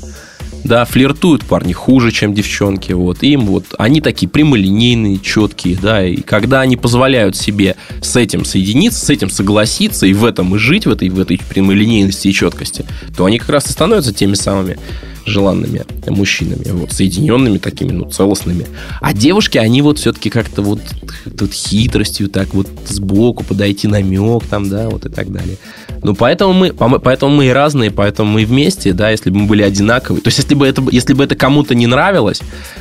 да, 0.64 0.84
флиртуют 0.84 1.44
парни 1.44 1.72
хуже, 1.72 2.12
чем 2.12 2.34
девчонки. 2.34 2.92
Вот. 2.92 3.22
Им 3.22 3.46
вот, 3.46 3.64
они 3.78 4.00
такие 4.00 4.28
прямолинейные, 4.28 5.18
четкие, 5.18 5.78
да, 5.80 6.06
и 6.06 6.20
когда 6.20 6.60
они 6.60 6.76
позволяют 6.76 7.36
себе 7.36 7.76
с 8.02 8.16
этим 8.16 8.44
соединиться, 8.44 9.04
с 9.04 9.10
этим 9.10 9.30
согласиться, 9.30 10.06
и 10.06 10.12
в 10.12 10.24
этом 10.24 10.54
и 10.54 10.58
жить, 10.58 10.86
в 10.86 10.90
этой, 10.90 11.08
в 11.08 11.18
этой 11.18 11.40
прямолинейности 11.48 12.28
и 12.28 12.34
четкости, 12.34 12.84
то 13.16 13.24
они 13.24 13.38
как 13.38 13.48
раз 13.48 13.66
и 13.66 13.72
становятся 13.72 14.12
теми 14.12 14.34
самыми 14.34 14.78
желанными 15.26 15.84
мужчинами, 16.08 16.64
вот, 16.70 16.92
соединенными 16.92 17.58
такими, 17.58 17.92
ну, 17.92 18.04
целостными. 18.04 18.66
А 19.00 19.12
девушки, 19.12 19.58
они 19.58 19.82
вот 19.82 19.98
все-таки 19.98 20.30
как-то 20.30 20.62
вот, 20.62 20.80
вот 21.24 21.52
хитростью 21.52 22.28
так 22.28 22.54
вот 22.54 22.68
сбоку 22.86 23.44
подойти 23.44 23.88
намек 23.88 24.44
там, 24.46 24.68
да, 24.68 24.88
вот 24.88 25.06
и 25.06 25.08
так 25.08 25.32
далее. 25.32 25.56
Ну, 26.02 26.14
поэтому 26.14 26.52
мы, 26.52 26.72
поэтому 26.72 27.34
мы 27.34 27.46
и 27.46 27.50
разные, 27.50 27.90
поэтому 27.90 28.32
мы 28.32 28.44
вместе, 28.44 28.92
да, 28.92 29.10
если 29.10 29.30
бы 29.30 29.40
мы 29.40 29.46
были 29.46 29.62
одинаковые. 29.62 30.22
То 30.22 30.28
есть, 30.28 30.38
если 30.38 30.54
бы 30.54 30.66
это, 30.66 30.82
если 30.90 31.12
бы 31.12 31.24
это 31.24 31.34
кому-то 31.34 31.74
не 31.74 31.86
нравилось, 31.86 32.40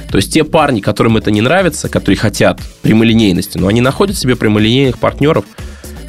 то 0.09 0.17
есть 0.17 0.33
те 0.33 0.43
парни, 0.43 0.79
которым 0.79 1.17
это 1.17 1.31
не 1.31 1.41
нравится, 1.41 1.89
которые 1.89 2.17
хотят 2.17 2.61
прямолинейности, 2.81 3.57
но 3.57 3.67
они 3.67 3.81
находят 3.81 4.17
себе 4.17 4.35
прямолинейных 4.35 4.99
партнеров, 4.99 5.45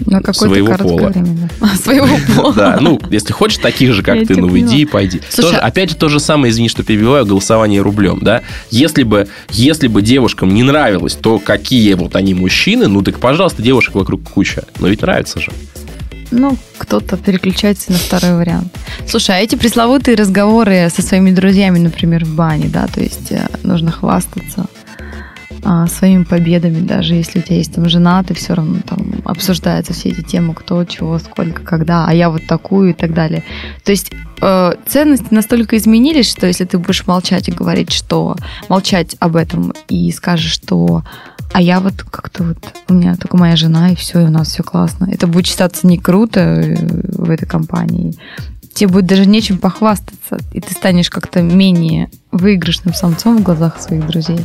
На 0.06 0.20
Своего 0.32 0.68
короткое 0.68 0.98
пола. 0.98 1.08
время. 1.08 1.50
да. 1.60 1.66
Своего 1.82 2.08
пола. 2.34 2.54
Да, 2.54 2.78
ну, 2.80 3.00
если 3.10 3.32
хочешь 3.32 3.58
таких 3.58 3.92
же, 3.92 4.02
как 4.02 4.26
ты, 4.26 4.36
ну, 4.36 4.56
иди 4.58 4.82
и 4.82 4.84
пойди. 4.86 5.20
Слушай, 5.28 5.48
Тоже- 5.50 5.56
а- 5.60 5.66
опять 5.66 5.90
же, 5.90 5.96
то 5.96 6.08
же 6.08 6.20
самое, 6.20 6.50
извини, 6.52 6.68
что 6.68 6.82
перебиваю, 6.82 7.26
голосование 7.26 7.82
рублем, 7.82 8.18
да? 8.22 8.42
Если 8.70 9.02
бы, 9.02 9.28
если 9.50 9.88
бы 9.88 10.02
девушкам 10.02 10.54
не 10.54 10.62
нравилось 10.62 11.14
то, 11.14 11.38
какие 11.38 11.94
вот 11.94 12.16
они 12.16 12.34
мужчины, 12.34 12.88
ну, 12.88 13.02
так, 13.02 13.18
пожалуйста, 13.18 13.62
девушек 13.62 13.94
вокруг 13.94 14.22
куча. 14.22 14.64
Но 14.78 14.88
ведь 14.88 15.02
нравится 15.02 15.40
же. 15.40 15.52
Ну, 16.32 16.56
кто-то 16.78 17.16
переключается 17.16 17.90
на 17.90 17.98
второй 17.98 18.36
вариант. 18.36 18.72
Слушай, 19.08 19.36
а 19.36 19.40
эти 19.40 19.56
пресловутые 19.56 20.16
разговоры 20.16 20.88
со 20.94 21.02
своими 21.02 21.32
друзьями, 21.32 21.80
например, 21.80 22.24
в 22.24 22.34
бане, 22.36 22.68
да, 22.68 22.86
то 22.86 23.00
есть 23.00 23.32
э, 23.32 23.48
нужно 23.64 23.90
хвастаться 23.90 24.66
а, 25.64 25.86
своими 25.86 26.24
победами, 26.24 26.80
даже 26.80 27.14
если 27.14 27.40
у 27.40 27.42
тебя 27.42 27.56
есть 27.56 27.74
там 27.74 27.88
жена, 27.88 28.22
ты 28.22 28.34
все 28.34 28.54
равно 28.54 28.78
там 28.86 29.22
обсуждаются 29.24 29.92
все 29.92 30.10
эти 30.10 30.22
темы, 30.22 30.54
кто, 30.54 30.84
чего, 30.84 31.18
сколько, 31.18 31.62
когда, 31.62 32.06
а 32.06 32.14
я 32.14 32.30
вот 32.30 32.46
такую 32.46 32.90
и 32.90 32.92
так 32.94 33.12
далее. 33.12 33.44
То 33.84 33.92
есть 33.92 34.12
э, 34.40 34.72
ценности 34.86 35.26
настолько 35.30 35.76
изменились, 35.76 36.30
что 36.30 36.46
если 36.46 36.64
ты 36.64 36.78
будешь 36.78 37.06
молчать 37.06 37.48
и 37.48 37.52
говорить, 37.52 37.92
что 37.92 38.36
молчать 38.68 39.16
об 39.20 39.36
этом 39.36 39.72
и 39.88 40.10
скажешь, 40.12 40.52
что 40.52 41.02
а 41.52 41.60
я 41.60 41.80
вот 41.80 42.02
как-то 42.02 42.44
вот, 42.44 42.58
у 42.88 42.94
меня 42.94 43.16
только 43.16 43.36
моя 43.36 43.56
жена, 43.56 43.90
и 43.90 43.96
все, 43.96 44.20
и 44.20 44.24
у 44.24 44.30
нас 44.30 44.48
все 44.48 44.62
классно. 44.62 45.08
Это 45.10 45.26
будет 45.26 45.46
считаться 45.46 45.86
не 45.86 45.98
круто 45.98 46.40
э, 46.40 46.76
в 47.12 47.28
этой 47.28 47.46
компании. 47.46 48.14
Тебе 48.72 48.88
будет 48.88 49.06
даже 49.06 49.26
нечем 49.26 49.58
похвастаться, 49.58 50.38
и 50.52 50.60
ты 50.60 50.72
станешь 50.72 51.10
как-то 51.10 51.42
менее 51.42 52.08
выигрышным 52.30 52.94
самцом 52.94 53.38
в 53.38 53.42
глазах 53.42 53.80
своих 53.80 54.06
друзей. 54.06 54.38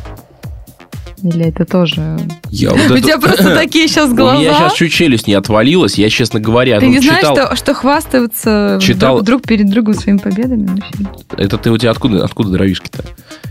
Или 1.26 1.46
это 1.48 1.66
тоже... 1.66 2.20
Я 2.52 2.70
вот 2.76 2.80
У 2.92 2.94
это- 2.94 3.02
тебя 3.02 3.18
просто 3.18 3.56
такие 3.56 3.88
сейчас 3.88 4.10
У 4.10 4.14
меня 4.14 4.36
сейчас 4.38 4.58
глаза. 4.60 4.76
чуть 4.76 4.92
челюсть 4.94 5.26
не 5.28 5.34
отвалилась. 5.34 5.98
Я, 5.98 6.10
честно 6.12 6.40
говоря, 6.40 6.80
Ты 6.80 6.86
ну, 6.86 6.92
не 6.92 7.00
знаешь, 7.00 7.22
читал... 7.22 7.36
что, 7.48 7.56
что 7.56 7.74
хвастаются 7.74 8.78
Читал- 8.80 9.16
друг, 9.18 9.26
друг 9.26 9.42
перед 9.44 9.70
другом 9.70 9.96
своими 9.96 10.20
победами? 10.20 10.68
мужчины? 10.68 11.10
Это 11.36 11.58
ты 11.58 11.72
у 11.72 11.78
тебя 11.80 11.90
откуда, 11.92 12.24
откуда 12.24 12.52
дровишки-то? 12.52 13.04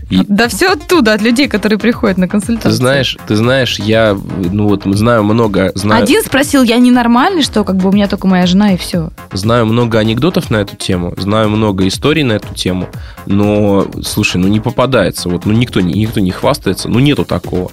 И- 0.09 0.23
Да 0.27 0.47
все 0.47 0.73
оттуда, 0.73 1.13
от 1.13 1.21
людей, 1.21 1.47
которые 1.47 1.79
приходят 1.79 2.17
на 2.17 2.27
консультацию. 2.27 2.71
Ты 2.71 2.77
знаешь, 2.77 3.17
ты 3.27 3.35
знаешь, 3.35 3.79
я, 3.79 4.15
ну 4.51 4.67
вот, 4.67 4.83
знаю 4.85 5.23
много, 5.23 5.71
знаю, 5.73 6.03
Один 6.03 6.21
спросил, 6.23 6.61
я 6.63 6.77
ненормальный, 6.77 7.41
что 7.41 7.63
как 7.63 7.77
бы 7.77 7.89
у 7.89 7.91
меня 7.91 8.07
только 8.07 8.27
моя 8.27 8.45
жена 8.45 8.73
и 8.73 8.77
все. 8.77 9.09
знаю 9.33 9.65
много 9.65 9.97
анекдотов 9.97 10.51
на 10.51 10.57
эту 10.57 10.75
тему, 10.75 11.13
знаю 11.17 11.49
много 11.49 11.87
историй 11.87 12.23
на 12.23 12.33
эту 12.33 12.53
тему, 12.53 12.87
но, 13.25 13.87
слушай, 14.03 14.37
ну 14.37 14.47
не 14.47 14.59
попадается, 14.59 15.27
вот, 15.29 15.45
ну 15.45 15.53
никто, 15.53 15.81
не- 15.81 15.93
никто 15.93 16.19
не 16.19 16.31
хвастается, 16.31 16.87
ну 16.87 16.99
нету 16.99 17.25
такого. 17.25 17.71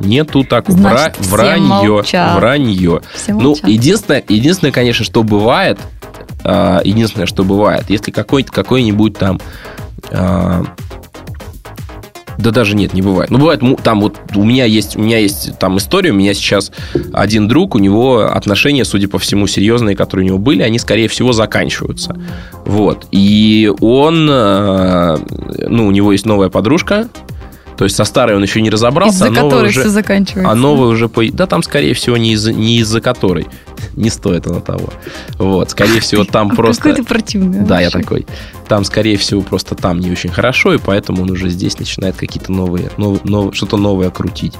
Нету 0.00 0.44
такого. 0.44 0.78
Значит, 0.78 1.16
все 1.20 1.30
вранье. 1.30 1.66
молчат. 1.66 2.36
Вранье. 2.36 3.02
Все 3.14 3.34
Ну, 3.34 3.54
единственное, 3.64 4.24
единственное, 4.28 4.72
конечно, 4.72 5.04
что 5.04 5.22
бывает, 5.22 5.78
а, 6.42 6.80
единственное, 6.84 7.26
что 7.26 7.44
бывает, 7.44 7.84
если 7.88 8.10
какой-то 8.10 8.50
какой-нибудь 8.50 9.18
там 9.18 9.38
а, 10.10 10.64
да 12.40 12.50
даже 12.50 12.74
нет, 12.74 12.94
не 12.94 13.02
бывает. 13.02 13.30
Ну, 13.30 13.38
бывает, 13.38 13.60
там 13.82 14.00
вот 14.00 14.18
у 14.34 14.44
меня 14.44 14.64
есть, 14.64 14.96
у 14.96 15.00
меня 15.00 15.18
есть 15.18 15.58
там 15.58 15.76
история, 15.78 16.10
у 16.10 16.14
меня 16.14 16.34
сейчас 16.34 16.72
один 17.12 17.48
друг, 17.48 17.74
у 17.74 17.78
него 17.78 18.30
отношения, 18.32 18.84
судя 18.84 19.08
по 19.08 19.18
всему, 19.18 19.46
серьезные, 19.46 19.96
которые 19.96 20.24
у 20.24 20.28
него 20.28 20.38
были, 20.38 20.62
они, 20.62 20.78
скорее 20.78 21.08
всего, 21.08 21.32
заканчиваются. 21.32 22.16
Вот. 22.64 23.06
И 23.10 23.70
он, 23.80 24.28
э, 24.30 25.16
ну, 25.68 25.86
у 25.86 25.90
него 25.90 26.12
есть 26.12 26.26
новая 26.26 26.48
подружка, 26.48 27.08
то 27.76 27.84
есть 27.84 27.96
со 27.96 28.04
старой 28.04 28.36
он 28.36 28.42
еще 28.42 28.60
не 28.60 28.68
разобрался, 28.68 29.14
Из-за 29.14 29.28
а 29.28 29.34
которой 29.34 29.68
уже... 29.70 29.80
все 29.80 29.88
заканчивается. 29.88 30.50
А 30.50 30.54
новая 30.54 30.88
уже... 30.88 31.08
по- 31.08 31.24
Да, 31.32 31.46
там, 31.46 31.62
скорее 31.62 31.94
всего, 31.94 32.18
не 32.18 32.32
из- 32.34 32.46
не 32.48 32.78
из-за 32.80 33.00
которой. 33.00 33.46
Не 34.00 34.10
стоит 34.10 34.46
оно 34.46 34.60
того. 34.60 34.92
Вот, 35.38 35.70
скорее 35.70 36.00
всего, 36.00 36.24
там 36.24 36.50
просто... 36.56 36.82
Какой 36.82 36.96
ты 36.96 37.04
противный. 37.04 37.60
Да, 37.60 37.80
я 37.80 37.90
такой. 37.90 38.26
Там, 38.68 38.84
скорее 38.84 39.16
всего, 39.16 39.40
просто 39.42 39.74
там 39.74 39.98
не 39.98 40.10
очень 40.10 40.30
хорошо, 40.30 40.74
и 40.74 40.78
поэтому 40.78 41.22
он 41.22 41.30
уже 41.30 41.48
здесь 41.48 41.78
начинает 41.78 42.16
какие-то 42.16 42.52
новые, 42.52 42.90
нов, 42.96 43.24
нов, 43.24 43.54
что-то 43.54 43.76
новое 43.76 44.10
крутить. 44.10 44.54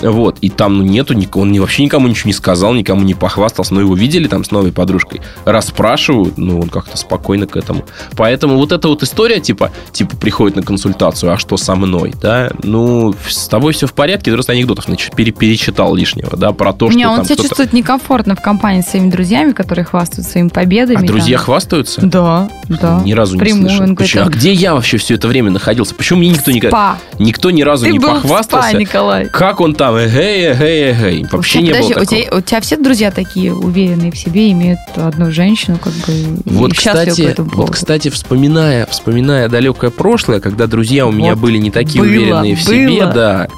Вот, 0.00 0.38
и 0.40 0.50
там 0.50 0.78
ну, 0.78 0.84
нету, 0.84 1.14
он 1.34 1.60
вообще 1.60 1.84
никому 1.84 2.08
ничего 2.08 2.28
не 2.28 2.32
сказал, 2.32 2.74
никому 2.74 3.02
не 3.02 3.14
похвастался, 3.14 3.74
но 3.74 3.80
его 3.80 3.94
видели 3.94 4.26
там 4.26 4.42
с 4.42 4.50
новой 4.50 4.72
подружкой, 4.72 5.20
расспрашивают, 5.44 6.36
ну, 6.36 6.60
он 6.60 6.68
как-то 6.68 6.96
спокойно 6.96 7.46
к 7.46 7.56
этому. 7.56 7.84
Поэтому 8.16 8.56
вот 8.56 8.72
эта 8.72 8.88
вот 8.88 9.04
история, 9.04 9.40
типа, 9.40 9.70
типа 9.92 10.16
приходит 10.16 10.56
на 10.56 10.62
консультацию, 10.62 11.32
а 11.32 11.38
что 11.38 11.56
со 11.56 11.76
мной, 11.76 12.12
да, 12.20 12.50
ну, 12.62 13.14
с 13.28 13.46
тобой 13.46 13.72
все 13.72 13.86
в 13.86 13.94
порядке, 13.94 14.30
ты 14.30 14.32
просто 14.32 14.52
анекдотов 14.52 14.86
перечитал 14.86 15.94
лишнего, 15.94 16.36
да, 16.36 16.52
про 16.52 16.72
то, 16.72 16.90
что 16.90 16.98
Не, 16.98 17.06
он 17.06 17.24
себя 17.24 17.36
чувствует 17.36 17.72
некомфортно 17.72 18.34
в 18.34 18.42
компании 18.42 18.73
с 18.82 18.88
своими 18.88 19.10
друзьями, 19.10 19.52
которые 19.52 19.84
хвастают 19.84 20.28
своими 20.28 20.48
победами. 20.48 21.04
А 21.04 21.06
друзья 21.06 21.38
хвастаются? 21.38 22.00
Да, 22.02 22.48
да. 22.68 23.00
Ни 23.04 23.12
разу 23.12 23.36
не 23.36 23.50
слышал. 23.50 23.94
Почему? 23.94 24.24
А 24.24 24.28
где 24.28 24.52
я 24.52 24.74
вообще 24.74 24.96
все 24.96 25.14
это 25.14 25.28
время 25.28 25.50
находился? 25.50 25.94
Почему 25.94 26.20
мне 26.20 26.30
никто, 26.30 26.52
спа. 26.68 26.98
никто 27.18 27.50
ни 27.50 27.62
разу 27.62 27.84
Ты 27.86 27.92
не 27.92 27.98
был 27.98 28.08
похвастался? 28.08 28.70
Спа, 28.70 28.78
Николай. 28.78 29.28
Как 29.28 29.60
он 29.60 29.74
там? 29.74 29.96
Эгей, 29.96 30.52
эгей, 30.52 30.92
эгей. 30.92 31.26
Вообще 31.30 31.62
не 31.62 31.70
Подожди, 31.70 31.94
было 31.94 32.02
у 32.02 32.04
тебя, 32.04 32.36
у 32.36 32.40
тебя 32.40 32.60
все 32.60 32.76
друзья 32.76 33.10
такие 33.10 33.54
уверенные 33.54 34.10
в 34.10 34.16
себе, 34.16 34.50
имеют 34.52 34.78
одну 34.96 35.30
женщину, 35.30 35.78
как 35.78 35.92
бы 35.92 36.38
вот, 36.44 36.74
кстати, 36.74 37.34
вот, 37.38 37.70
кстати, 37.70 38.08
вспоминая, 38.08 38.86
вспоминая 38.86 39.48
далекое 39.48 39.90
прошлое, 39.90 40.40
когда 40.40 40.66
друзья 40.66 41.06
у 41.06 41.12
меня 41.12 41.34
вот 41.34 41.42
были 41.42 41.58
не 41.58 41.70
такие 41.70 42.02
было, 42.02 42.08
уверенные 42.10 42.56
в 42.56 42.64
было. 42.64 42.74
себе, 42.74 43.06
да. 43.06 43.48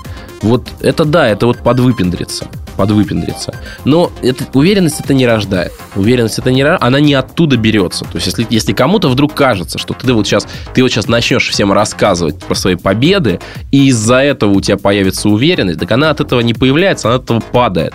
Вот 0.43 0.69
это 0.81 1.05
да, 1.05 1.29
это 1.29 1.47
вот 1.47 1.59
подвыпендриться 1.59 2.47
подвыпендриться. 2.77 3.55
Но 3.85 4.13
это, 4.23 4.45
уверенность 4.53 5.01
это 5.01 5.15
не 5.15 5.27
рождает. 5.27 5.73
Уверенность 5.95 6.39
это 6.39 6.51
не 6.51 6.67
она 6.67 7.01
не 7.01 7.15
оттуда 7.15 7.57
берется. 7.57 8.05
То 8.05 8.17
есть, 8.17 8.27
если, 8.27 8.47
если 8.51 8.73
кому-то 8.73 9.09
вдруг 9.09 9.35
кажется, 9.35 9.79
что 9.79 9.95
ты 9.95 10.13
вот 10.13 10.27
сейчас, 10.27 10.47
ты 10.75 10.83
вот 10.83 10.91
сейчас 10.91 11.09
начнешь 11.09 11.49
всем 11.49 11.73
рассказывать 11.73 12.39
про 12.39 12.55
свои 12.55 12.75
победы, 12.75 13.41
и 13.71 13.89
из-за 13.89 14.17
этого 14.17 14.53
у 14.53 14.61
тебя 14.61 14.77
появится 14.77 15.29
уверенность, 15.29 15.79
так 15.79 15.91
она 15.93 16.11
от 16.11 16.21
этого 16.21 16.41
не 16.41 16.55
появляется, 16.55 17.09
она 17.09 17.17
от 17.17 17.25
этого 17.25 17.41
падает. 17.41 17.95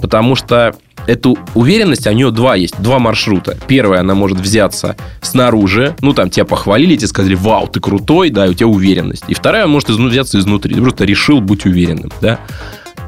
Потому 0.00 0.34
что 0.34 0.74
эту 1.06 1.38
уверенность, 1.54 2.06
у 2.06 2.12
нее 2.12 2.30
два 2.30 2.56
есть, 2.56 2.80
два 2.80 2.98
маршрута. 2.98 3.56
Первая, 3.66 4.00
она 4.00 4.14
может 4.14 4.38
взяться 4.38 4.96
снаружи, 5.20 5.94
ну, 6.00 6.12
там, 6.12 6.30
тебя 6.30 6.44
похвалили, 6.44 6.96
тебе 6.96 7.08
сказали, 7.08 7.34
вау, 7.34 7.66
ты 7.66 7.80
крутой, 7.80 8.30
да, 8.30 8.46
и 8.46 8.50
у 8.50 8.54
тебя 8.54 8.68
уверенность. 8.68 9.24
И 9.28 9.34
вторая 9.34 9.66
может 9.66 9.88
взяться 9.90 10.38
изнутри, 10.38 10.74
ты 10.74 10.80
просто 10.80 11.04
решил 11.04 11.40
быть 11.40 11.66
уверенным, 11.66 12.10
да. 12.20 12.38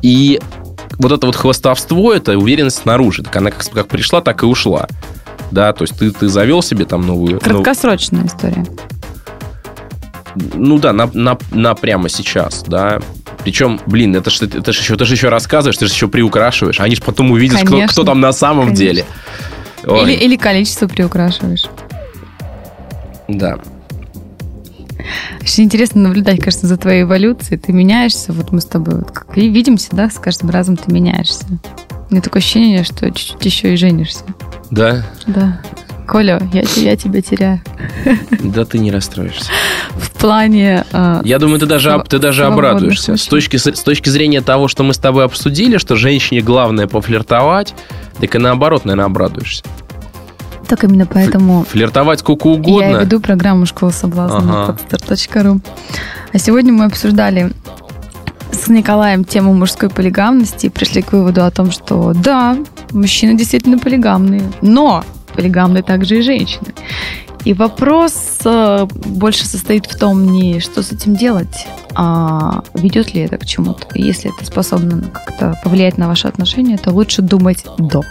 И 0.02 0.40
вот 1.02 1.12
это 1.12 1.26
вот 1.26 1.36
хвостовство, 1.36 2.12
это 2.12 2.38
уверенность 2.38 2.78
снаружи. 2.78 3.22
Так 3.22 3.36
она 3.36 3.50
как, 3.50 3.64
как 3.70 3.88
пришла, 3.88 4.20
так 4.20 4.42
и 4.42 4.46
ушла. 4.46 4.88
Да, 5.50 5.72
то 5.72 5.82
есть 5.82 5.98
ты, 5.98 6.10
ты 6.10 6.28
завел 6.28 6.62
себе 6.62 6.84
там 6.86 7.06
новую... 7.06 7.40
Краткосрочная 7.40 8.22
нов... 8.22 8.30
история. 8.30 8.64
Ну 10.54 10.78
да, 10.78 10.92
на, 10.92 11.10
на, 11.12 11.36
на 11.50 11.74
прямо 11.74 12.08
сейчас, 12.08 12.64
да. 12.66 13.00
Причем, 13.44 13.80
блин, 13.86 14.16
это 14.16 14.30
же 14.30 14.46
это 14.46 14.72
ж 14.72 14.78
еще, 14.78 14.96
ты 14.96 15.04
же 15.04 15.14
еще 15.14 15.28
рассказываешь, 15.28 15.76
ты 15.76 15.86
же 15.86 15.92
еще 15.92 16.08
приукрашиваешь. 16.08 16.80
Они 16.80 16.94
же 16.94 17.02
потом 17.02 17.32
увидят, 17.32 17.60
кто, 17.66 17.86
кто 17.86 18.04
там 18.04 18.20
на 18.20 18.32
самом 18.32 18.66
Конечно. 18.66 18.84
деле. 18.84 19.04
Или, 19.84 20.12
или 20.12 20.36
количество 20.36 20.86
приукрашиваешь. 20.86 21.64
Да. 23.28 23.58
Очень 25.40 25.64
интересно 25.64 26.02
наблюдать, 26.02 26.40
кажется, 26.40 26.66
за 26.66 26.76
твоей 26.76 27.02
эволюцией. 27.02 27.58
Ты 27.58 27.72
меняешься, 27.72 28.32
вот 28.32 28.52
мы 28.52 28.60
с 28.60 28.64
тобой 28.64 28.96
вот 28.96 29.10
как 29.10 29.36
и 29.36 29.48
видимся, 29.48 29.88
да, 29.92 30.10
с 30.10 30.18
каждым 30.18 30.50
разом 30.50 30.76
ты 30.76 30.92
меняешься. 30.92 31.44
У 32.10 32.14
меня 32.14 32.22
такое 32.22 32.40
ощущение, 32.40 32.84
что 32.84 33.10
чуть-чуть 33.10 33.44
еще 33.44 33.72
и 33.72 33.76
женишься. 33.76 34.24
Да? 34.70 35.04
Да. 35.26 35.60
Коля, 36.06 36.42
я, 36.52 36.62
я 36.76 36.96
тебя 36.96 37.22
теряю. 37.22 37.62
Да 38.40 38.64
ты 38.64 38.78
не 38.78 38.90
расстроишься. 38.90 39.50
В 39.96 40.10
плане... 40.10 40.84
Э, 40.92 41.20
я 41.24 41.38
думаю, 41.38 41.58
ты 41.58 41.66
даже, 41.66 42.04
ты 42.08 42.18
даже 42.18 42.44
обрадуешься. 42.44 43.16
С 43.16 43.26
точки, 43.26 43.56
с 43.56 43.82
точки 43.82 44.08
зрения 44.08 44.40
того, 44.40 44.68
что 44.68 44.82
мы 44.82 44.94
с 44.94 44.98
тобой 44.98 45.24
обсудили, 45.24 45.78
что 45.78 45.96
женщине 45.96 46.42
главное 46.42 46.86
пофлиртовать, 46.86 47.74
так 48.20 48.34
и 48.34 48.38
наоборот, 48.38 48.84
наверное, 48.84 49.06
обрадуешься. 49.06 49.64
Так 50.72 50.84
именно 50.84 51.04
поэтому... 51.04 51.64
Флиртовать 51.64 52.20
сколько 52.20 52.46
угодно. 52.46 52.92
Я 52.92 53.00
веду 53.00 53.20
программу 53.20 53.66
«Школа 53.66 53.90
соблазна» 53.90 54.38
ага. 54.38 54.78
А 56.32 56.38
сегодня 56.38 56.72
мы 56.72 56.86
обсуждали 56.86 57.52
с 58.50 58.68
Николаем 58.68 59.24
тему 59.24 59.52
мужской 59.52 59.90
полигамности 59.90 60.66
и 60.66 60.68
пришли 60.70 61.02
к 61.02 61.12
выводу 61.12 61.44
о 61.44 61.50
том, 61.50 61.70
что 61.70 62.14
да, 62.14 62.56
мужчины 62.90 63.36
действительно 63.36 63.78
полигамные, 63.78 64.44
но 64.62 65.04
полигамны 65.34 65.82
также 65.82 66.20
и 66.20 66.22
женщины. 66.22 66.72
И 67.44 67.52
вопрос 67.52 68.38
э, 68.42 68.86
больше 69.04 69.44
состоит 69.44 69.84
в 69.84 69.98
том, 69.98 70.24
не 70.24 70.58
что 70.60 70.82
с 70.82 70.90
этим 70.90 71.16
делать, 71.16 71.66
а 71.94 72.62
ведет 72.72 73.12
ли 73.12 73.20
это 73.20 73.36
к 73.36 73.44
чему-то. 73.44 73.86
Если 73.94 74.34
это 74.34 74.46
способно 74.46 75.02
как-то 75.02 75.60
повлиять 75.62 75.98
на 75.98 76.08
ваши 76.08 76.28
отношения, 76.28 76.78
то 76.78 76.92
лучше 76.92 77.20
думать 77.20 77.66
до. 77.76 78.02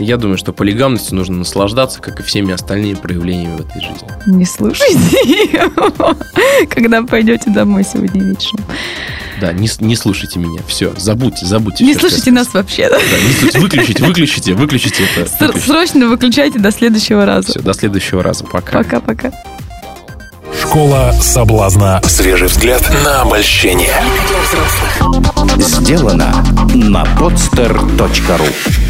Я 0.00 0.16
думаю, 0.16 0.38
что 0.38 0.52
полигамностью 0.52 1.14
нужно 1.14 1.36
наслаждаться, 1.36 2.00
как 2.00 2.20
и 2.20 2.22
всеми 2.22 2.52
остальными 2.52 2.94
проявлениями 2.94 3.56
в 3.56 3.60
этой 3.60 3.82
жизни. 3.82 4.08
Не 4.26 4.46
слушайте 4.46 5.18
его, 5.20 6.16
когда 6.70 7.02
пойдете 7.02 7.50
домой 7.50 7.84
сегодня 7.84 8.22
вечером. 8.22 8.64
Да, 9.40 9.52
не, 9.52 9.68
не 9.80 9.96
слушайте 9.96 10.38
меня. 10.38 10.60
Все, 10.66 10.94
забудьте, 10.96 11.44
забудьте. 11.44 11.84
Не 11.84 11.94
слушайте 11.94 12.30
нас 12.30 12.52
вообще. 12.54 12.88
Да? 12.88 12.96
Да, 12.96 13.20
не 13.26 13.32
слушайте, 13.32 13.60
выключите, 13.60 14.04
выключите, 14.04 14.54
выключите 14.54 15.04
это. 15.04 15.30
Выключите. 15.38 15.66
Срочно 15.66 16.08
выключайте 16.08 16.58
до 16.58 16.70
следующего 16.70 17.26
раза. 17.26 17.50
Все, 17.50 17.60
до 17.60 17.72
следующего 17.74 18.22
раза. 18.22 18.44
Пока. 18.44 18.78
Пока-пока. 18.78 19.32
Школа 20.60 21.12
соблазна. 21.20 22.00
Свежий 22.04 22.48
взгляд 22.48 22.82
на 23.04 23.22
обольщение. 23.22 23.94
Сделано 25.58 26.44
на 26.74 27.04
podster.ru 27.18 28.89